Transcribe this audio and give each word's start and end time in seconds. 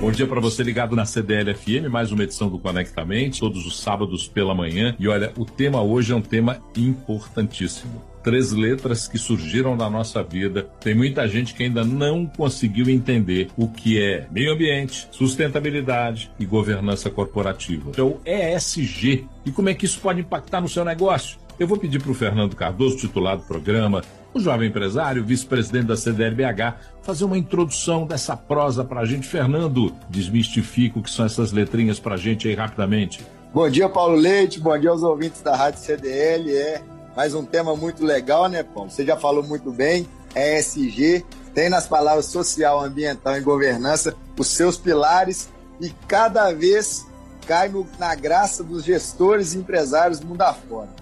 Bom 0.00 0.12
dia 0.12 0.28
para 0.28 0.40
você 0.40 0.62
ligado 0.62 0.94
na 0.94 1.04
CDL 1.04 1.52
FM, 1.52 1.90
mais 1.90 2.12
uma 2.12 2.22
edição 2.22 2.48
do 2.48 2.56
Conectamente, 2.56 3.40
todos 3.40 3.66
os 3.66 3.80
sábados 3.80 4.28
pela 4.28 4.54
manhã. 4.54 4.94
E 4.96 5.08
olha, 5.08 5.32
o 5.36 5.44
tema 5.44 5.82
hoje 5.82 6.12
é 6.12 6.14
um 6.14 6.20
tema 6.20 6.62
importantíssimo. 6.76 8.00
Três 8.22 8.52
letras 8.52 9.08
que 9.08 9.18
surgiram 9.18 9.74
na 9.74 9.90
nossa 9.90 10.22
vida. 10.22 10.68
Tem 10.80 10.94
muita 10.94 11.26
gente 11.26 11.52
que 11.52 11.64
ainda 11.64 11.84
não 11.84 12.26
conseguiu 12.26 12.88
entender 12.88 13.48
o 13.56 13.66
que 13.66 14.00
é 14.00 14.28
meio 14.30 14.52
ambiente, 14.52 15.08
sustentabilidade 15.10 16.30
e 16.38 16.46
governança 16.46 17.10
corporativa. 17.10 17.90
Então, 17.90 18.20
ESG. 18.24 19.26
E 19.44 19.50
como 19.50 19.68
é 19.68 19.74
que 19.74 19.84
isso 19.84 19.98
pode 19.98 20.20
impactar 20.20 20.60
no 20.60 20.68
seu 20.68 20.84
negócio? 20.84 21.38
Eu 21.58 21.66
vou 21.66 21.76
pedir 21.76 22.00
para 22.00 22.12
o 22.12 22.14
Fernando 22.14 22.54
Cardoso, 22.54 22.98
titular 22.98 23.36
do 23.36 23.42
programa, 23.42 24.04
o 24.38 24.40
jovem 24.40 24.68
empresário, 24.68 25.24
vice-presidente 25.24 25.86
da 25.86 25.96
CDLBH, 25.96 26.76
fazer 27.02 27.24
uma 27.24 27.36
introdução 27.36 28.06
dessa 28.06 28.36
prosa 28.36 28.84
para 28.84 29.00
a 29.00 29.04
gente. 29.04 29.26
Fernando, 29.26 29.94
desmistifica 30.08 30.98
o 30.98 31.02
que 31.02 31.10
são 31.10 31.26
essas 31.26 31.52
letrinhas 31.52 31.98
para 31.98 32.14
a 32.14 32.18
gente 32.18 32.48
aí 32.48 32.54
rapidamente. 32.54 33.26
Bom 33.52 33.68
dia, 33.68 33.88
Paulo 33.88 34.14
Leite. 34.14 34.60
Bom 34.60 34.78
dia 34.78 34.90
aos 34.90 35.02
ouvintes 35.02 35.42
da 35.42 35.56
Rádio 35.56 35.80
CDL. 35.80 36.56
É 36.56 36.80
mais 37.16 37.34
um 37.34 37.44
tema 37.44 37.74
muito 37.76 38.04
legal, 38.04 38.48
né, 38.48 38.62
Paulo? 38.62 38.90
Você 38.90 39.04
já 39.04 39.16
falou 39.16 39.42
muito 39.42 39.72
bem. 39.72 40.06
ESG 40.34 41.24
tem 41.54 41.68
nas 41.68 41.88
palavras 41.88 42.26
social, 42.26 42.80
ambiental 42.80 43.36
e 43.36 43.40
governança 43.40 44.14
os 44.38 44.46
seus 44.46 44.76
pilares 44.76 45.48
e 45.80 45.90
cada 46.06 46.52
vez 46.52 47.06
cai 47.46 47.68
no, 47.68 47.86
na 47.98 48.14
graça 48.14 48.62
dos 48.62 48.84
gestores 48.84 49.54
e 49.54 49.58
empresários 49.58 50.20
mundo 50.20 50.42
afora 50.42 50.97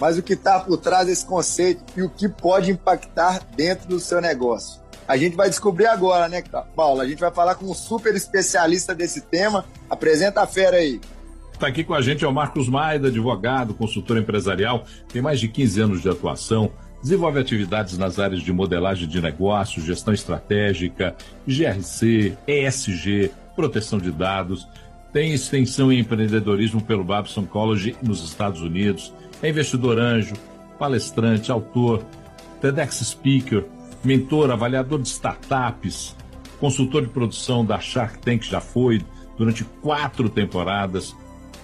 mas 0.00 0.18
o 0.18 0.22
que 0.22 0.34
está 0.34 0.60
por 0.60 0.78
trás 0.78 1.06
desse 1.06 1.24
conceito 1.24 1.82
e 1.96 2.02
o 2.02 2.10
que 2.10 2.28
pode 2.28 2.70
impactar 2.70 3.40
dentro 3.56 3.88
do 3.88 4.00
seu 4.00 4.20
negócio. 4.20 4.80
A 5.08 5.16
gente 5.16 5.36
vai 5.36 5.48
descobrir 5.48 5.86
agora, 5.86 6.28
né, 6.28 6.42
Paulo? 6.74 7.00
A 7.00 7.06
gente 7.06 7.20
vai 7.20 7.30
falar 7.30 7.54
com 7.54 7.66
um 7.66 7.74
super 7.74 8.14
especialista 8.14 8.94
desse 8.94 9.20
tema. 9.20 9.64
Apresenta 9.88 10.42
a 10.42 10.46
fera 10.46 10.78
aí. 10.78 11.00
Está 11.52 11.68
aqui 11.68 11.84
com 11.84 11.94
a 11.94 12.02
gente 12.02 12.24
é 12.24 12.28
o 12.28 12.32
Marcos 12.32 12.68
Maida, 12.68 13.08
advogado, 13.08 13.72
consultor 13.72 14.18
empresarial, 14.18 14.84
tem 15.10 15.22
mais 15.22 15.40
de 15.40 15.48
15 15.48 15.80
anos 15.80 16.02
de 16.02 16.08
atuação, 16.10 16.70
desenvolve 17.02 17.40
atividades 17.40 17.96
nas 17.96 18.18
áreas 18.18 18.42
de 18.42 18.52
modelagem 18.52 19.08
de 19.08 19.22
negócios, 19.22 19.86
gestão 19.86 20.12
estratégica, 20.12 21.16
GRC, 21.46 22.36
ESG, 22.46 23.30
proteção 23.54 23.98
de 23.98 24.10
dados, 24.10 24.68
tem 25.12 25.32
extensão 25.32 25.92
em 25.92 26.00
empreendedorismo 26.00 26.82
pelo 26.82 27.04
Babson 27.04 27.46
College 27.46 27.96
nos 28.02 28.22
Estados 28.22 28.60
Unidos, 28.60 29.12
é 29.42 29.48
investidor 29.48 29.98
anjo, 29.98 30.34
palestrante, 30.78 31.50
autor, 31.50 32.04
TEDx 32.60 32.96
speaker, 32.96 33.64
mentor, 34.04 34.50
avaliador 34.50 35.00
de 35.00 35.08
startups, 35.08 36.16
consultor 36.60 37.02
de 37.02 37.08
produção 37.08 37.64
da 37.64 37.78
Shark 37.78 38.18
Tank 38.18 38.42
já 38.42 38.60
foi 38.60 39.02
durante 39.36 39.64
quatro 39.82 40.28
temporadas, 40.28 41.14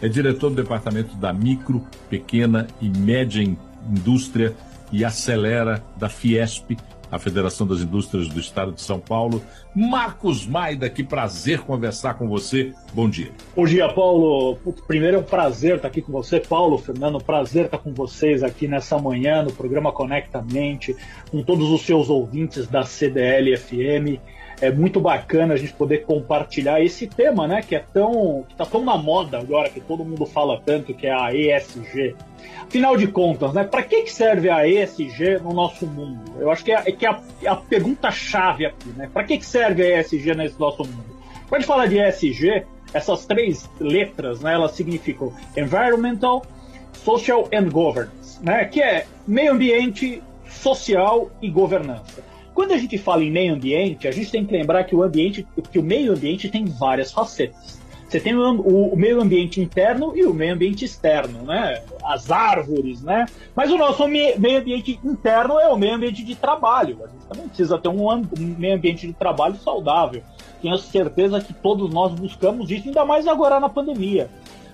é 0.00 0.08
diretor 0.08 0.50
do 0.50 0.56
departamento 0.56 1.16
da 1.16 1.32
micro, 1.32 1.84
pequena 2.10 2.66
e 2.80 2.88
média 2.88 3.42
indústria 3.88 4.54
e 4.90 5.04
acelera 5.04 5.82
da 5.96 6.08
Fiesp, 6.08 6.76
a 7.12 7.18
Federação 7.18 7.66
das 7.66 7.80
Indústrias 7.80 8.26
do 8.26 8.40
Estado 8.40 8.72
de 8.72 8.80
São 8.80 8.98
Paulo. 8.98 9.42
Marcos 9.76 10.46
Maida, 10.46 10.88
que 10.88 11.04
prazer 11.04 11.60
conversar 11.60 12.14
com 12.14 12.26
você. 12.26 12.72
Bom 12.94 13.08
dia. 13.08 13.30
Bom 13.54 13.66
dia, 13.66 13.86
Paulo. 13.92 14.56
Primeiro 14.86 15.18
é 15.18 15.20
um 15.20 15.22
prazer 15.22 15.76
estar 15.76 15.88
aqui 15.88 16.00
com 16.00 16.10
você, 16.10 16.40
Paulo, 16.40 16.78
Fernando. 16.78 17.22
Prazer 17.22 17.66
estar 17.66 17.76
com 17.76 17.92
vocês 17.92 18.42
aqui 18.42 18.66
nessa 18.66 18.98
manhã 18.98 19.42
no 19.42 19.52
programa 19.52 19.92
Conectamente, 19.92 20.96
com 21.30 21.42
todos 21.42 21.68
os 21.68 21.82
seus 21.82 22.08
ouvintes 22.08 22.66
da 22.66 22.82
CDL 22.82 23.58
FM 23.58 24.18
é 24.62 24.70
muito 24.70 25.00
bacana 25.00 25.54
a 25.54 25.56
gente 25.56 25.72
poder 25.72 26.04
compartilhar 26.04 26.80
esse 26.80 27.08
tema, 27.08 27.48
né, 27.48 27.62
que 27.62 27.74
é 27.74 27.80
tão 27.80 28.44
que 28.48 28.54
tá 28.54 28.64
tão 28.64 28.84
na 28.84 28.96
moda 28.96 29.40
agora 29.40 29.68
que 29.68 29.80
todo 29.80 30.04
mundo 30.04 30.24
fala 30.24 30.62
tanto 30.64 30.94
que 30.94 31.08
é 31.08 31.12
a 31.12 31.34
ESG. 31.34 32.14
Afinal 32.62 32.96
de 32.96 33.08
contas, 33.08 33.52
né, 33.52 33.64
para 33.64 33.82
que 33.82 34.06
serve 34.06 34.48
a 34.48 34.66
ESG 34.66 35.40
no 35.42 35.52
nosso 35.52 35.84
mundo? 35.84 36.22
Eu 36.38 36.48
acho 36.48 36.64
que 36.64 36.70
é, 36.70 36.76
é 36.86 36.92
que 36.92 37.04
é 37.04 37.10
a, 37.10 37.20
é 37.42 37.48
a 37.48 37.56
pergunta 37.56 38.08
chave 38.12 38.64
aqui, 38.64 38.88
né? 38.90 39.10
Para 39.12 39.24
que 39.24 39.44
serve 39.44 39.82
a 39.82 40.00
ESG 40.00 40.34
nesse 40.36 40.58
nosso 40.58 40.84
mundo? 40.84 41.12
Quando 41.48 41.54
a 41.54 41.58
gente 41.58 41.66
fala 41.66 41.88
de 41.88 41.98
ESG, 41.98 42.64
essas 42.94 43.26
três 43.26 43.68
letras, 43.80 44.40
né, 44.40 44.54
elas 44.54 44.72
significam 44.72 45.32
environmental, 45.56 46.46
social 46.92 47.48
and 47.52 47.68
governance, 47.68 48.40
né, 48.40 48.64
que 48.66 48.80
é 48.80 49.06
meio 49.26 49.52
ambiente, 49.52 50.22
social 50.46 51.30
e 51.42 51.50
governança. 51.50 52.31
Quando 52.54 52.72
a 52.72 52.78
gente 52.78 52.98
fala 52.98 53.24
em 53.24 53.30
meio 53.30 53.54
ambiente, 53.54 54.06
a 54.06 54.10
gente 54.10 54.30
tem 54.30 54.44
que 54.44 54.52
lembrar 54.52 54.84
que 54.84 54.94
o 54.94 55.02
ambiente, 55.02 55.46
que 55.70 55.78
o 55.78 55.82
meio 55.82 56.12
ambiente 56.12 56.48
tem 56.48 56.64
várias 56.64 57.10
facetas. 57.10 57.80
Você 58.12 58.20
tem 58.20 58.34
o, 58.34 58.60
o, 58.60 58.94
meio 58.94 59.22
ambiente 59.22 59.58
interno 59.58 60.12
e 60.14 60.26
o 60.26 60.34
meio 60.34 60.52
ambiente 60.52 60.84
externo, 60.84 61.44
né? 61.44 61.82
As 62.04 62.30
árvores, 62.30 63.02
né? 63.02 63.24
Mas 63.56 63.70
o 63.70 63.78
nosso 63.78 64.06
meio 64.06 64.58
ambiente 64.58 65.00
interno 65.02 65.58
é 65.58 65.66
o 65.68 65.78
meio 65.78 65.94
ambiente 65.94 66.22
de 66.22 66.34
trabalho. 66.34 66.98
A 67.02 67.08
gente 67.08 67.24
também 67.26 67.48
precisa 67.48 67.78
ter 67.78 67.88
um, 67.88 68.06
um 68.10 68.26
meio 68.36 68.76
ambiente 68.76 69.06
de 69.06 69.14
trabalho 69.14 69.56
saudável. 69.56 70.22
Tenho 70.60 70.76
certeza 70.76 71.40
que 71.40 71.54
todos 71.54 71.90
nós 71.90 72.12
buscamos 72.12 72.70
isso, 72.70 72.88
ainda 72.88 73.02
mais 73.06 73.26
agora 73.26 73.58
na 73.58 73.70
pandemia. 73.70 74.28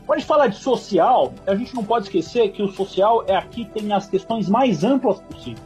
Quando 0.04 0.16
a 0.16 0.18
gente 0.18 0.28
fala 0.28 0.48
de 0.48 0.56
social, 0.56 1.32
a 1.46 1.54
gente 1.54 1.72
não 1.76 1.84
pode 1.84 2.06
esquecer 2.06 2.50
que 2.50 2.60
o 2.60 2.72
social 2.72 3.22
é 3.28 3.36
aqui 3.36 3.66
tem 3.66 3.92
as 3.92 4.08
questões 4.08 4.48
mais 4.48 4.82
amplas 4.82 5.20
possíveis. 5.20 5.62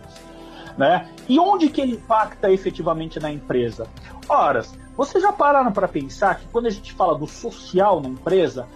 Né? 0.77 1.09
E 1.32 1.38
onde 1.38 1.70
que 1.70 1.81
ele 1.81 1.93
impacta 1.93 2.53
efetivamente 2.53 3.19
na 3.19 3.32
empresa? 3.32 3.87
Ora, 4.28 4.66
vocês 4.94 5.25
já 5.25 5.32
pararam 5.32 5.72
para 5.72 5.88
pensar 5.88 6.38
que 6.38 6.47
quando 6.48 6.66
a 6.66 6.70
gente 6.70 6.93
fala 6.93 7.16
do 7.16 7.26
social 7.26 8.03
na 8.03 8.10
empresa, 8.10 8.69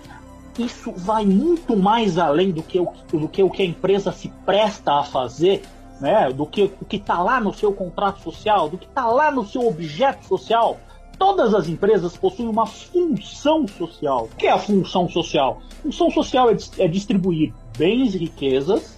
isso 0.58 0.90
vai 0.90 1.26
muito 1.26 1.76
mais 1.76 2.16
além 2.16 2.50
do 2.52 2.62
que 2.62 2.80
o, 2.80 2.90
do 3.12 3.28
que, 3.28 3.42
o 3.42 3.50
que 3.50 3.60
a 3.60 3.66
empresa 3.66 4.10
se 4.10 4.30
presta 4.46 4.94
a 4.94 5.02
fazer, 5.02 5.64
né? 6.00 6.32
do 6.32 6.46
que 6.46 6.72
o 6.80 6.86
que 6.86 6.96
está 6.96 7.22
lá 7.22 7.38
no 7.42 7.52
seu 7.52 7.74
contrato 7.74 8.22
social, 8.22 8.70
do 8.70 8.78
que 8.78 8.86
está 8.86 9.04
lá 9.04 9.30
no 9.30 9.44
seu 9.44 9.68
objeto 9.68 10.24
social. 10.24 10.80
Todas 11.18 11.52
as 11.52 11.68
empresas 11.68 12.16
possuem 12.16 12.48
uma 12.48 12.64
função 12.64 13.68
social. 13.68 14.30
O 14.32 14.36
que 14.36 14.46
é 14.46 14.52
a 14.52 14.58
função 14.58 15.10
social? 15.10 15.60
A 15.80 15.82
função 15.82 16.10
social 16.10 16.48
é, 16.48 16.56
é 16.78 16.88
distribuir 16.88 17.52
bens 17.76 18.14
e 18.14 18.18
riquezas 18.18 18.95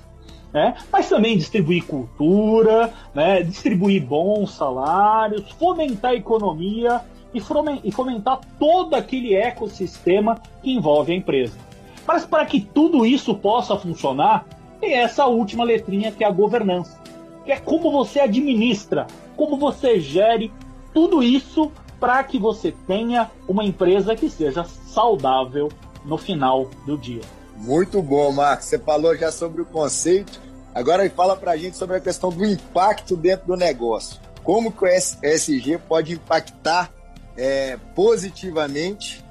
né? 0.53 0.77
mas 0.93 1.09
também 1.09 1.37
distribuir 1.37 1.85
cultura, 1.85 2.93
né? 3.15 3.43
distribuir 3.43 4.05
bons 4.05 4.55
salários, 4.55 5.51
fomentar 5.53 6.13
a 6.13 6.17
economia 6.17 7.01
e 7.35 7.93
fomentar 7.93 8.41
todo 8.59 8.95
aquele 8.95 9.35
ecossistema 9.35 10.41
que 10.63 10.73
envolve 10.73 11.13
a 11.13 11.17
empresa. 11.17 11.59
Mas 12.07 12.25
para 12.25 12.47
que 12.47 12.61
tudo 12.61 13.05
isso 13.05 13.35
possa 13.35 13.77
funcionar, 13.77 14.47
tem 14.81 14.95
essa 14.95 15.27
última 15.27 15.65
letrinha 15.65 16.11
que 16.11 16.25
é 16.25 16.27
a 16.27 16.31
governança, 16.31 16.99
que 17.45 17.53
é 17.53 17.59
como 17.59 17.91
você 17.91 18.21
administra, 18.21 19.07
como 19.37 19.59
você 19.59 20.01
gere 20.01 20.51
tudo 20.95 21.23
isso 21.23 21.71
para 22.01 22.23
que 22.25 22.39
você 22.39 22.73
tenha 22.87 23.31
uma 23.47 23.65
empresa 23.65 24.17
que 24.17 24.31
seja 24.31 24.65
saudável 24.65 25.69
no 26.05 26.17
final 26.17 26.69
do 26.87 26.97
dia. 26.97 27.23
Muito 27.59 28.01
bom, 28.01 28.33
Marcos. 28.33 28.67
Você 28.67 28.79
falou 28.79 29.17
já 29.17 29.33
sobre 29.33 29.63
o 29.63 29.67
conceito. 29.67 30.41
Agora 30.75 31.09
fala 31.11 31.37
para 31.37 31.53
a 31.53 31.57
gente 31.57 31.77
sobre 31.77 31.97
a 31.97 32.01
questão 32.01 32.31
do 32.31 32.45
impacto 32.45 33.17
dentro 33.17 33.49
do 33.49 33.57
negócio. 33.57 34.21
Como 34.45 34.71
que 34.71 34.85
o 34.85 34.87
ESG 34.87 35.79
pode 35.89 36.15
impactar 36.15 36.91
é, 37.37 37.77
positivamente 37.95 39.25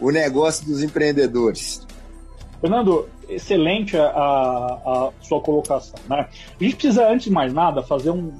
o 0.00 0.10
negócio 0.10 0.64
dos 0.66 0.82
empreendedores? 0.82 1.84
Fernando, 2.60 3.08
excelente 3.28 3.96
a, 3.96 4.06
a, 4.06 5.10
sua 5.20 5.40
colocação. 5.40 5.98
Né? 6.08 6.28
A 6.60 6.64
gente 6.64 6.76
precisa, 6.76 7.08
antes 7.08 7.24
de 7.24 7.32
mais 7.32 7.52
nada, 7.52 7.82
fazer 7.82 8.10
um. 8.10 8.32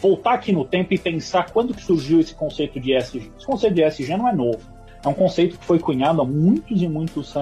voltar 0.00 0.34
aqui 0.34 0.52
no 0.52 0.64
tempo 0.64 0.92
e 0.92 0.98
pensar 0.98 1.50
quando 1.50 1.74
que 1.74 1.82
surgiu 1.82 2.20
esse 2.20 2.34
conceito 2.34 2.78
de 2.78 2.94
ESG. 2.94 3.32
Esse 3.36 3.46
conceito 3.46 3.74
de 3.74 3.82
ESG 3.82 4.16
não 4.16 4.28
é 4.28 4.32
novo. 4.32 4.60
É 5.04 5.08
um 5.08 5.14
conceito 5.14 5.58
que 5.58 5.64
foi 5.64 5.78
cunhado 5.78 6.20
há 6.20 6.24
muitos 6.24 6.82
e 6.82 6.88
muitos, 6.88 7.34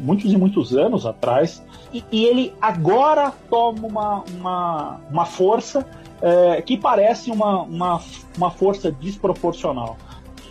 muitos, 0.00 0.32
e 0.32 0.36
muitos 0.36 0.76
anos 0.76 1.04
atrás, 1.04 1.62
e, 1.92 2.04
e 2.12 2.24
ele 2.24 2.52
agora 2.60 3.32
toma 3.48 3.86
uma, 3.86 4.24
uma, 4.38 5.00
uma 5.10 5.24
força 5.24 5.86
é, 6.22 6.62
que 6.62 6.76
parece 6.76 7.30
uma, 7.30 7.62
uma, 7.62 8.00
uma 8.36 8.50
força 8.50 8.92
desproporcional. 8.92 9.96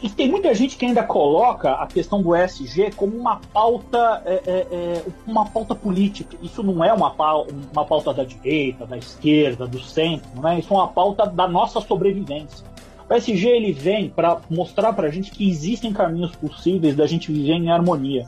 E 0.02 0.10
tem 0.10 0.30
muita 0.30 0.54
gente 0.54 0.78
que 0.78 0.86
ainda 0.86 1.04
coloca 1.04 1.74
a 1.74 1.86
questão 1.86 2.22
do 2.22 2.34
ESG 2.34 2.92
como 2.96 3.18
uma 3.18 3.42
pauta, 3.52 4.22
é, 4.26 4.42
é, 4.48 4.68
é, 4.72 5.04
uma 5.28 5.46
pauta 5.46 5.76
política. 5.76 6.38
Isso 6.42 6.64
não 6.64 6.84
é 6.84 6.94
uma 6.94 7.12
pauta, 7.12 7.54
uma 7.74 7.84
pauta 7.84 8.14
da 8.14 8.24
direita, 8.24 8.86
da 8.86 8.98
esquerda, 8.98 9.68
do 9.68 9.80
centro, 9.82 10.30
né? 10.42 10.60
Isso 10.60 10.74
é 10.74 10.78
uma 10.78 10.88
pauta 10.88 11.26
da 11.26 11.48
nossa 11.50 11.82
sobrevivência. 11.82 12.66
O 13.10 13.14
SG 13.16 13.48
ele 13.48 13.74
vem 13.74 14.08
para 14.08 14.40
mostrar 14.50 14.94
para 14.94 15.08
a 15.08 15.12
gente 15.12 15.32
que 15.32 15.50
existem 15.50 15.92
caminhos 15.92 16.36
possíveis 16.36 16.96
da 16.96 17.08
gente 17.08 17.32
viver 17.32 17.54
em 17.54 17.72
harmonia. 17.72 18.28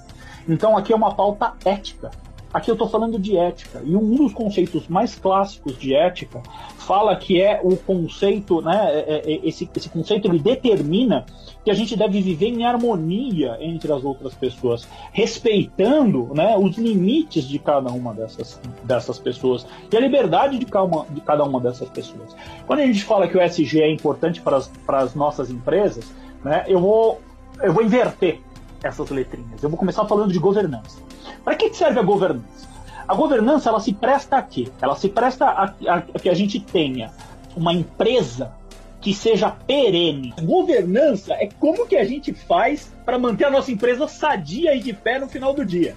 Então 0.50 0.76
aqui 0.76 0.92
é 0.92 0.96
uma 0.96 1.14
pauta 1.14 1.54
ética. 1.64 2.10
Aqui 2.54 2.70
eu 2.70 2.74
estou 2.74 2.90
falando 2.90 3.18
de 3.18 3.38
ética. 3.38 3.82
E 3.86 3.96
um 3.96 4.16
dos 4.16 4.34
conceitos 4.34 4.88
mais 4.88 5.16
clássicos 5.16 5.78
de 5.78 5.96
ética 5.96 6.42
fala 6.78 7.16
que 7.16 7.42
é 7.42 7.62
o 7.64 7.78
conceito, 7.78 8.62
né? 8.62 8.92
É, 8.92 9.00
é, 9.00 9.34
é, 9.34 9.48
esse, 9.48 9.70
esse 9.76 9.90
conceito 9.90 10.28
ele 10.28 10.40
determina 10.40 11.26
que 11.64 11.72
a 11.72 11.74
gente 11.74 11.96
deve 11.96 12.20
viver 12.22 12.48
em 12.48 12.66
harmonia 12.66 13.58
entre 13.62 13.92
as 13.94 14.04
outras 14.04 14.34
pessoas, 14.34 14.88
respeitando 15.14 16.34
né, 16.34 16.58
os 16.58 16.78
limites 16.78 17.48
de 17.48 17.60
cada 17.60 17.92
uma 17.92 18.14
dessas, 18.14 18.60
dessas 18.84 19.20
pessoas 19.20 19.66
e 19.92 19.96
a 19.96 20.00
liberdade 20.00 20.58
de 20.58 20.66
cada, 20.66 20.86
uma, 20.86 21.06
de 21.10 21.22
cada 21.22 21.44
uma 21.44 21.60
dessas 21.60 21.88
pessoas. 21.90 22.36
Quando 22.66 22.80
a 22.80 22.86
gente 22.86 23.04
fala 23.04 23.28
que 23.28 23.38
o 23.38 23.42
SG 23.42 23.82
é 23.82 23.92
importante 23.92 24.42
para 24.42 24.58
as, 24.58 24.68
para 24.86 25.00
as 25.00 25.14
nossas 25.14 25.50
empresas, 25.52 26.12
né, 26.44 26.66
eu, 26.68 26.80
vou, 26.80 27.22
eu 27.62 27.72
vou 27.72 27.84
inverter 27.84 28.42
essas 28.84 29.10
letrinhas. 29.10 29.62
Eu 29.62 29.70
vou 29.70 29.78
começar 29.78 30.06
falando 30.06 30.32
de 30.32 30.40
governança. 30.40 31.00
Para 31.44 31.56
que 31.56 31.74
serve 31.74 32.00
a 32.00 32.04
governança? 32.04 32.70
A 33.08 33.16
governança 33.16 33.70
ela 33.70 33.80
se 33.80 33.94
presta 33.94 34.38
a 34.38 34.42
quê? 34.42 34.68
Ela 34.82 34.96
se 34.96 35.10
presta 35.10 35.46
a, 35.46 35.74
a, 35.88 36.02
que 36.02 36.30
a 36.30 36.34
gente 36.34 36.60
tenha 36.60 37.12
uma 37.56 37.74
empresa 37.74 38.54
que 39.02 39.14
seja 39.14 39.50
perene. 39.50 40.34
Governança 40.42 41.34
é 41.34 41.50
como 41.60 41.88
que 41.88 41.98
a 41.98 42.06
gente 42.06 42.34
faz 42.34 42.92
para 43.04 43.18
manter 43.18 43.46
a 43.46 43.50
nossa 43.50 43.72
empresa 43.72 44.08
sadia 44.08 44.76
e 44.76 44.80
de 44.80 44.94
pé 44.94 45.20
no 45.20 45.28
final 45.28 45.54
do 45.54 45.66
dia. 45.66 45.96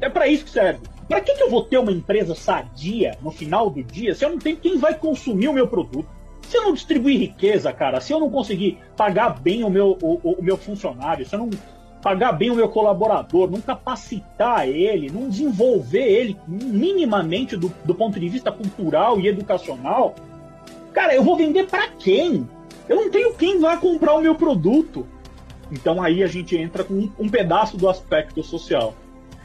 É 0.00 0.08
para 0.08 0.26
isso 0.26 0.44
que 0.44 0.50
serve. 0.50 0.80
Para 1.08 1.20
que, 1.20 1.34
que 1.34 1.42
eu 1.42 1.50
vou 1.50 1.64
ter 1.64 1.78
uma 1.78 1.92
empresa 1.92 2.34
sadia 2.34 3.16
no 3.22 3.30
final 3.30 3.70
do 3.70 3.82
dia 3.82 4.14
se 4.14 4.24
eu 4.24 4.30
não 4.30 4.38
tenho 4.38 4.56
quem 4.56 4.78
vai 4.78 4.94
consumir 4.94 5.48
o 5.48 5.52
meu 5.52 5.66
produto? 5.66 6.08
Se 6.42 6.56
eu 6.56 6.64
não 6.64 6.72
distribuir 6.72 7.20
riqueza, 7.20 7.72
cara, 7.72 8.00
se 8.00 8.12
eu 8.12 8.18
não 8.18 8.28
conseguir 8.28 8.78
pagar 8.96 9.40
bem 9.40 9.62
o 9.62 9.70
meu, 9.70 9.96
o, 10.02 10.18
o 10.24 10.42
meu 10.42 10.56
funcionário, 10.56 11.24
se 11.24 11.34
eu 11.34 11.38
não 11.38 11.50
pagar 12.02 12.32
bem 12.32 12.50
o 12.50 12.54
meu 12.54 12.68
colaborador, 12.68 13.50
não 13.50 13.60
capacitar 13.60 14.68
ele, 14.68 15.10
não 15.10 15.28
desenvolver 15.28 16.02
ele 16.02 16.36
minimamente 16.46 17.56
do, 17.56 17.72
do 17.84 17.94
ponto 17.94 18.18
de 18.18 18.28
vista 18.28 18.50
cultural 18.50 19.20
e 19.20 19.28
educacional, 19.28 20.14
cara, 20.92 21.14
eu 21.14 21.22
vou 21.22 21.36
vender 21.36 21.66
para 21.66 21.88
quem? 21.88 22.48
Eu 22.88 22.96
não 22.96 23.10
tenho 23.10 23.34
quem 23.34 23.60
vai 23.60 23.78
comprar 23.78 24.14
o 24.14 24.20
meu 24.20 24.34
produto. 24.34 25.06
Então 25.70 26.02
aí 26.02 26.22
a 26.22 26.26
gente 26.26 26.56
entra 26.56 26.82
com 26.82 26.94
um, 26.94 27.12
um 27.18 27.28
pedaço 27.28 27.76
do 27.76 27.88
aspecto 27.88 28.42
social. 28.42 28.94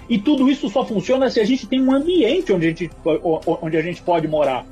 E 0.09 0.17
tudo 0.17 0.49
isso 0.49 0.69
só 0.69 0.85
funciona 0.85 1.29
se 1.29 1.39
a 1.39 1.45
gente 1.45 1.67
tem 1.67 1.81
um 1.81 1.91
ambiente 1.91 2.53
onde 2.53 2.65
a 2.65 2.69
gente, 2.69 2.89
onde 3.61 3.77
a 3.77 3.81
gente 3.81 4.01
pode 4.01 4.27
morar. 4.27 4.65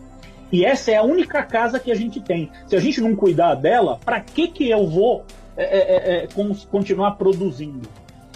E 0.51 0.63
essa 0.63 0.91
é 0.91 0.97
a 0.97 1.03
única 1.03 1.41
casa 1.43 1.79
que 1.79 1.91
a 1.91 1.95
gente 1.95 2.21
tem. 2.21 2.51
Se 2.67 2.75
a 2.75 2.79
gente 2.79 3.01
não 3.01 3.15
cuidar 3.15 3.55
dela, 3.55 3.99
para 4.05 4.21
que 4.21 4.47
que 4.47 4.69
eu 4.69 4.87
vou 4.87 5.25
é, 5.55 5.63
é, 5.63 5.79
é, 5.79 6.23
é 6.23 6.27
continuar 6.71 7.11
produzindo. 7.11 7.87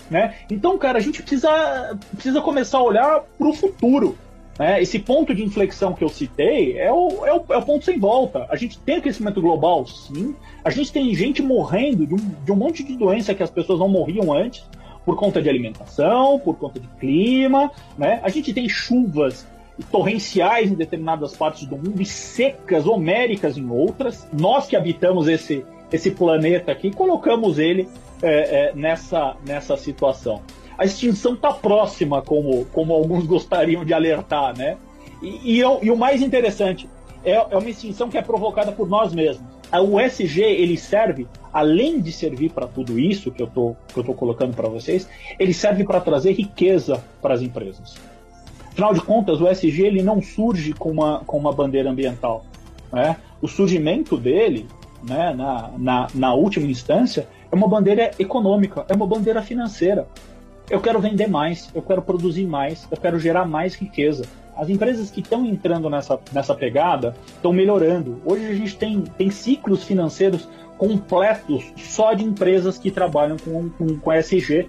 Né? 0.10 0.36
Então, 0.50 0.78
cara, 0.78 0.98
a 0.98 1.02
gente 1.02 1.22
precisa, 1.22 1.98
precisa 2.14 2.42
começar 2.42 2.78
a 2.78 2.84
olhar 2.84 3.24
para 3.38 3.48
o 3.48 3.54
futuro. 3.54 4.18
Né? 4.58 4.82
Esse 4.82 4.98
ponto 5.00 5.36
de 5.36 5.44
inflexão 5.44 5.94
que 5.94 6.04
eu 6.04 6.10
citei 6.10 6.78
é 6.78 6.92
o, 6.92 7.26
é, 7.26 7.34
o, 7.34 7.46
é 7.50 7.58
o 7.58 7.62
ponto 7.62 7.86
sem 7.86 8.00
volta. 8.00 8.48
A 8.50 8.56
gente 8.56 8.80
tem 8.80 8.96
aquecimento 8.96 9.42
global, 9.42 9.86
sim. 9.86 10.36
A 10.64 10.70
gente 10.70 10.92
tem 10.92 11.14
gente 11.14 11.42
morrendo 11.42 12.08
de 12.08 12.16
um, 12.16 12.18
de 12.18 12.52
um 12.52 12.56
monte 12.56 12.84
de 12.84 12.96
doença 12.96 13.36
que 13.36 13.44
as 13.44 13.52
pessoas 13.52 13.80
não 13.80 13.90
morriam 13.90 14.34
antes, 14.34 14.66
por 15.06 15.16
conta 15.16 15.42
de 15.42 15.50
alimentação, 15.50 16.40
por 16.40 16.58
conta 16.58 16.80
de 16.80 16.88
clima. 17.00 17.72
Né? 17.98 18.20
A 18.24 18.30
gente 18.30 18.54
tem 18.54 18.68
chuvas 18.68 19.48
torrenciais 19.92 20.72
em 20.72 20.76
determinadas 20.76 21.36
partes 21.36 21.68
do 21.68 21.78
mundo 21.78 22.02
e 22.02 22.06
secas 22.06 22.88
homéricas 22.88 23.58
em 23.58 23.70
outras. 23.70 24.28
Nós 24.34 24.66
que 24.66 24.76
habitamos 24.76 25.28
esse, 25.28 25.64
esse 25.92 26.12
planeta 26.12 26.72
aqui, 26.72 26.92
colocamos 26.92 27.60
ele 27.60 27.88
é, 28.22 28.70
é, 28.70 28.74
nessa, 28.76 29.36
nessa 29.46 29.78
situação. 29.78 30.42
A 30.78 30.86
extinção 30.86 31.34
está 31.34 31.52
próxima, 31.52 32.22
como, 32.22 32.66
como 32.66 32.94
alguns 32.94 33.26
gostariam 33.28 33.84
de 33.84 33.94
alertar, 33.94 34.58
né? 34.58 34.78
E, 35.22 35.60
e, 35.60 35.60
e 35.60 35.92
o 35.92 35.98
mais 35.98 36.22
interessante, 36.22 36.88
é, 37.24 37.34
é 37.34 37.58
uma 37.58 37.70
extinção 37.70 38.10
que 38.10 38.18
é 38.18 38.22
provocada 38.22 38.72
por 38.72 38.88
nós 38.88 39.14
mesmos. 39.14 39.46
O 39.74 40.00
SG 40.00 40.42
ele 40.42 40.78
serve, 40.78 41.28
além 41.52 42.00
de 42.00 42.12
servir 42.12 42.52
para 42.52 42.68
tudo 42.68 42.98
isso 42.98 43.32
que 43.32 43.42
eu 43.42 43.48
tô, 43.48 43.76
que 43.94 44.00
eu 44.00 44.04
tô 44.04 44.14
colocando 44.14 44.56
para 44.56 44.70
vocês, 44.70 45.10
ele 45.38 45.54
serve 45.54 45.84
para 45.84 46.00
trazer 46.00 46.32
riqueza 46.32 47.04
para 47.22 47.34
as 47.34 47.42
empresas. 47.42 47.96
Afinal 48.72 48.94
de 48.94 49.02
contas, 49.02 49.42
o 49.42 49.48
SG 49.48 49.82
ele 49.82 50.02
não 50.02 50.22
surge 50.22 50.72
com 50.72 50.90
uma, 50.92 51.20
com 51.26 51.38
uma 51.38 51.52
bandeira 51.52 51.90
ambiental. 51.90 52.46
Né? 52.94 53.18
O 53.42 53.48
surgimento 53.48 54.16
dele 54.16 54.68
né, 55.04 55.34
na, 55.34 55.72
na, 55.78 56.08
na 56.14 56.34
última 56.34 56.68
instância, 56.68 57.28
é 57.52 57.56
uma 57.56 57.68
bandeira 57.68 58.12
econômica, 58.20 58.86
é 58.88 58.94
uma 58.94 59.08
bandeira 59.08 59.42
financeira. 59.42 60.08
Eu 60.70 60.82
quero 60.82 61.00
vender 61.00 61.28
mais, 61.28 61.70
eu 61.74 61.82
quero 61.82 62.02
produzir 62.02 62.46
mais, 62.46 62.88
eu 62.92 62.98
quero 62.98 63.20
gerar 63.20 63.46
mais 63.46 63.76
riqueza. 63.76 64.26
As 64.56 64.70
empresas 64.70 65.12
que 65.12 65.22
estão 65.22 65.46
entrando 65.46 65.90
nessa, 65.90 66.20
nessa 66.34 66.54
pegada 66.56 67.16
estão 67.28 67.54
melhorando. 67.54 68.20
Hoje 68.26 68.46
a 68.48 68.54
gente 68.56 68.76
tem, 68.76 69.02
tem 69.02 69.30
ciclos 69.30 69.84
financeiros 69.84 70.48
completos 70.78 71.64
só 71.78 72.14
de 72.14 72.24
empresas 72.24 72.78
que 72.78 72.92
trabalham 72.92 73.38
com, 73.38 73.70
com, 73.70 73.98
com 73.98 74.14
ESG. 74.14 74.68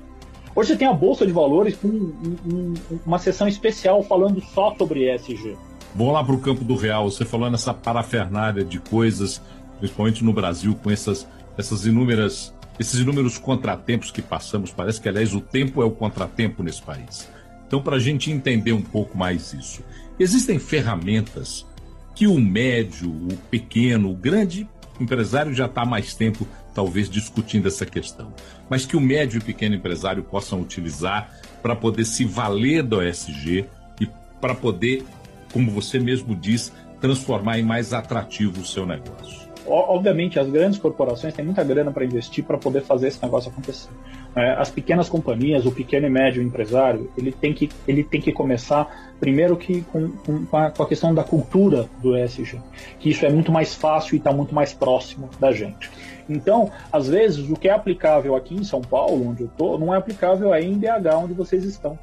Hoje 0.55 0.71
você 0.71 0.77
tem 0.77 0.89
a 0.89 0.93
Bolsa 0.93 1.27
de 1.27 1.33
Valores 1.33 1.77
com 1.77 1.89
um, 1.89 2.37
um, 2.47 2.75
uma 3.07 3.19
sessão 3.19 3.49
especial 3.49 4.03
falando 4.03 4.41
só 4.41 4.75
sobre 4.77 5.13
ESG. 5.13 5.57
Vamos 5.95 6.13
lá 6.13 6.23
para 6.23 6.35
o 6.35 6.39
campo 6.39 6.65
do 6.65 6.77
real. 6.77 7.11
Você 7.11 7.25
falou 7.25 7.51
nessa 7.51 7.73
parafernália 7.73 8.65
de 8.65 8.79
coisas 8.79 9.41
principalmente 9.79 10.25
no 10.25 10.33
Brasil, 10.33 10.75
com 10.75 10.91
essas, 10.91 11.27
essas 11.57 11.87
inúmeras, 11.87 12.55
esses 12.79 13.01
inúmeros 13.01 13.39
contratempos 13.39 14.11
que 14.11 14.23
passamos. 14.23 14.71
Parece 14.71 15.01
que, 15.01 15.09
aliás, 15.09 15.35
o 15.35 15.41
tempo 15.41 15.83
é 15.83 15.85
o 15.85 15.91
contratempo 15.91 16.63
nesse 16.63 16.83
país. 16.83 17.29
Então, 17.67 17.83
para 17.83 17.97
a 17.97 18.01
gente 18.01 18.31
entender 18.31 18.73
um 18.73 18.83
pouco 18.83 19.17
mais 19.17 19.53
isso, 19.53 19.83
existem 20.19 20.59
ferramentas 20.59 21.67
que 22.15 22.27
o 22.27 22.41
médio, 22.41 23.11
o 23.11 23.37
pequeno, 23.51 24.11
o 24.11 24.17
grande 24.17 24.69
empresário 24.99 25.55
já 25.55 25.67
está 25.67 25.85
mais 25.85 26.15
tempo, 26.15 26.49
talvez, 26.75 27.09
discutindo 27.09 27.69
essa 27.69 27.87
questão, 27.87 28.33
mas 28.69 28.85
que 28.85 28.97
o 28.97 29.01
médio 29.01 29.39
e 29.39 29.41
pequeno 29.41 29.77
empresário 29.77 30.25
possam 30.25 30.61
utilizar 30.61 31.31
para 31.63 31.77
poder 31.77 32.05
se 32.05 32.25
valer 32.25 32.83
do 32.83 32.99
OSG 32.99 33.67
e 34.01 34.09
para 34.41 34.55
poder, 34.55 35.05
como 35.53 35.71
você 35.71 36.01
mesmo 36.01 36.35
diz, 36.35 36.73
transformar 37.01 37.59
em 37.59 37.63
mais 37.63 37.93
atrativo 37.93 38.63
o 38.63 38.67
seu 38.67 38.85
negócio 38.85 39.48
obviamente, 39.71 40.39
as 40.39 40.49
grandes 40.49 40.79
corporações 40.79 41.35
têm 41.35 41.45
muita 41.45 41.63
grana 41.63 41.91
para 41.91 42.05
investir 42.05 42.45
para 42.45 42.59
poder 42.59 42.83
fazer 42.83 43.09
esse 43.09 43.23
negócio 43.23 43.51
acontecer. 43.51 43.91
É, 44.35 44.53
as 44.53 44.71
pequenas 44.71 45.09
companhias, 45.09 45.67
o 45.67 45.73
pequeno 45.73 46.07
e 46.07 46.11
médio 46.11 46.43
empresário, 46.43 47.11
ele 47.17 47.33
tem 47.33 47.53
que, 47.53 47.69
ele 47.87 48.05
tem 48.05 48.21
que 48.21 48.33
começar 48.33 49.13
primeiro 49.19 49.57
que 49.57 49.83
com, 49.83 50.11
com, 50.11 50.57
a, 50.57 50.71
com 50.71 50.83
a 50.83 50.87
questão 50.87 51.15
da 51.15 51.25
cultura 51.25 51.89
do 52.01 52.17
ESG, 52.17 52.61
que 53.01 53.11
isso 53.11 53.27
é 53.27 53.31
muito 53.31 53.51
mais 53.51 53.75
fácil 53.75 54.15
e 54.15 54.19
está 54.19 54.33
muito 54.33 54.55
mais 54.55 54.73
próximo 54.73 55.29
da 55.41 55.53
gente. 55.53 55.91
Então, 56.29 56.71
às 56.93 57.09
vezes, 57.09 57.49
o 57.51 57.57
que 57.57 57.69
é 57.69 57.73
aplicável 57.73 58.37
aqui 58.37 58.55
em 58.55 58.65
São 58.65 58.81
Paulo, 58.81 59.31
onde 59.31 59.43
eu 59.43 59.47
estou, 59.47 59.79
não 59.79 59.95
é 59.95 59.99
aplicável 59.99 60.53
aí 60.53 60.67
em 60.67 60.79
BH, 60.79 61.17
onde 61.17 61.33
vocês 61.33 61.65
estão. 61.65 61.99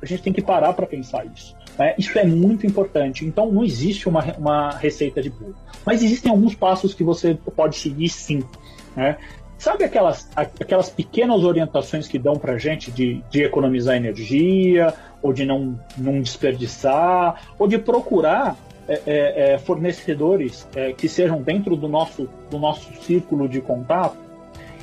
A 0.00 0.06
gente 0.06 0.22
tem 0.22 0.32
que 0.32 0.42
parar 0.42 0.72
para 0.72 0.86
pensar 0.86 1.24
isso. 1.26 1.56
Né? 1.78 1.94
Isso 1.96 2.18
é 2.18 2.24
muito 2.24 2.66
importante. 2.66 3.24
Então, 3.24 3.50
não 3.50 3.62
existe 3.62 4.08
uma, 4.08 4.24
uma 4.36 4.70
receita 4.70 5.22
de 5.22 5.30
bolo. 5.30 5.54
Mas 5.86 6.02
existem 6.02 6.30
alguns 6.30 6.54
passos 6.54 6.92
que 6.92 7.04
você 7.04 7.38
pode 7.54 7.76
seguir 7.76 8.08
sim. 8.08 8.42
Né? 8.96 9.16
Sabe 9.56 9.84
aquelas, 9.84 10.28
aquelas 10.36 10.90
pequenas 10.90 11.42
orientações 11.44 12.06
que 12.08 12.18
dão 12.18 12.36
para 12.36 12.58
gente 12.58 12.90
de, 12.90 13.22
de 13.30 13.42
economizar 13.42 13.96
energia, 13.96 14.92
ou 15.22 15.32
de 15.32 15.44
não, 15.44 15.78
não 15.96 16.20
desperdiçar, 16.20 17.42
ou 17.58 17.66
de 17.66 17.78
procurar 17.78 18.56
é, 18.88 19.02
é, 19.06 19.52
é 19.52 19.58
fornecedores 19.58 20.66
é, 20.74 20.92
que 20.92 21.08
sejam 21.08 21.42
dentro 21.42 21.76
do 21.76 21.88
nosso, 21.88 22.28
do 22.50 22.58
nosso 22.58 22.92
círculo 23.02 23.48
de 23.48 23.60
contato? 23.60 24.16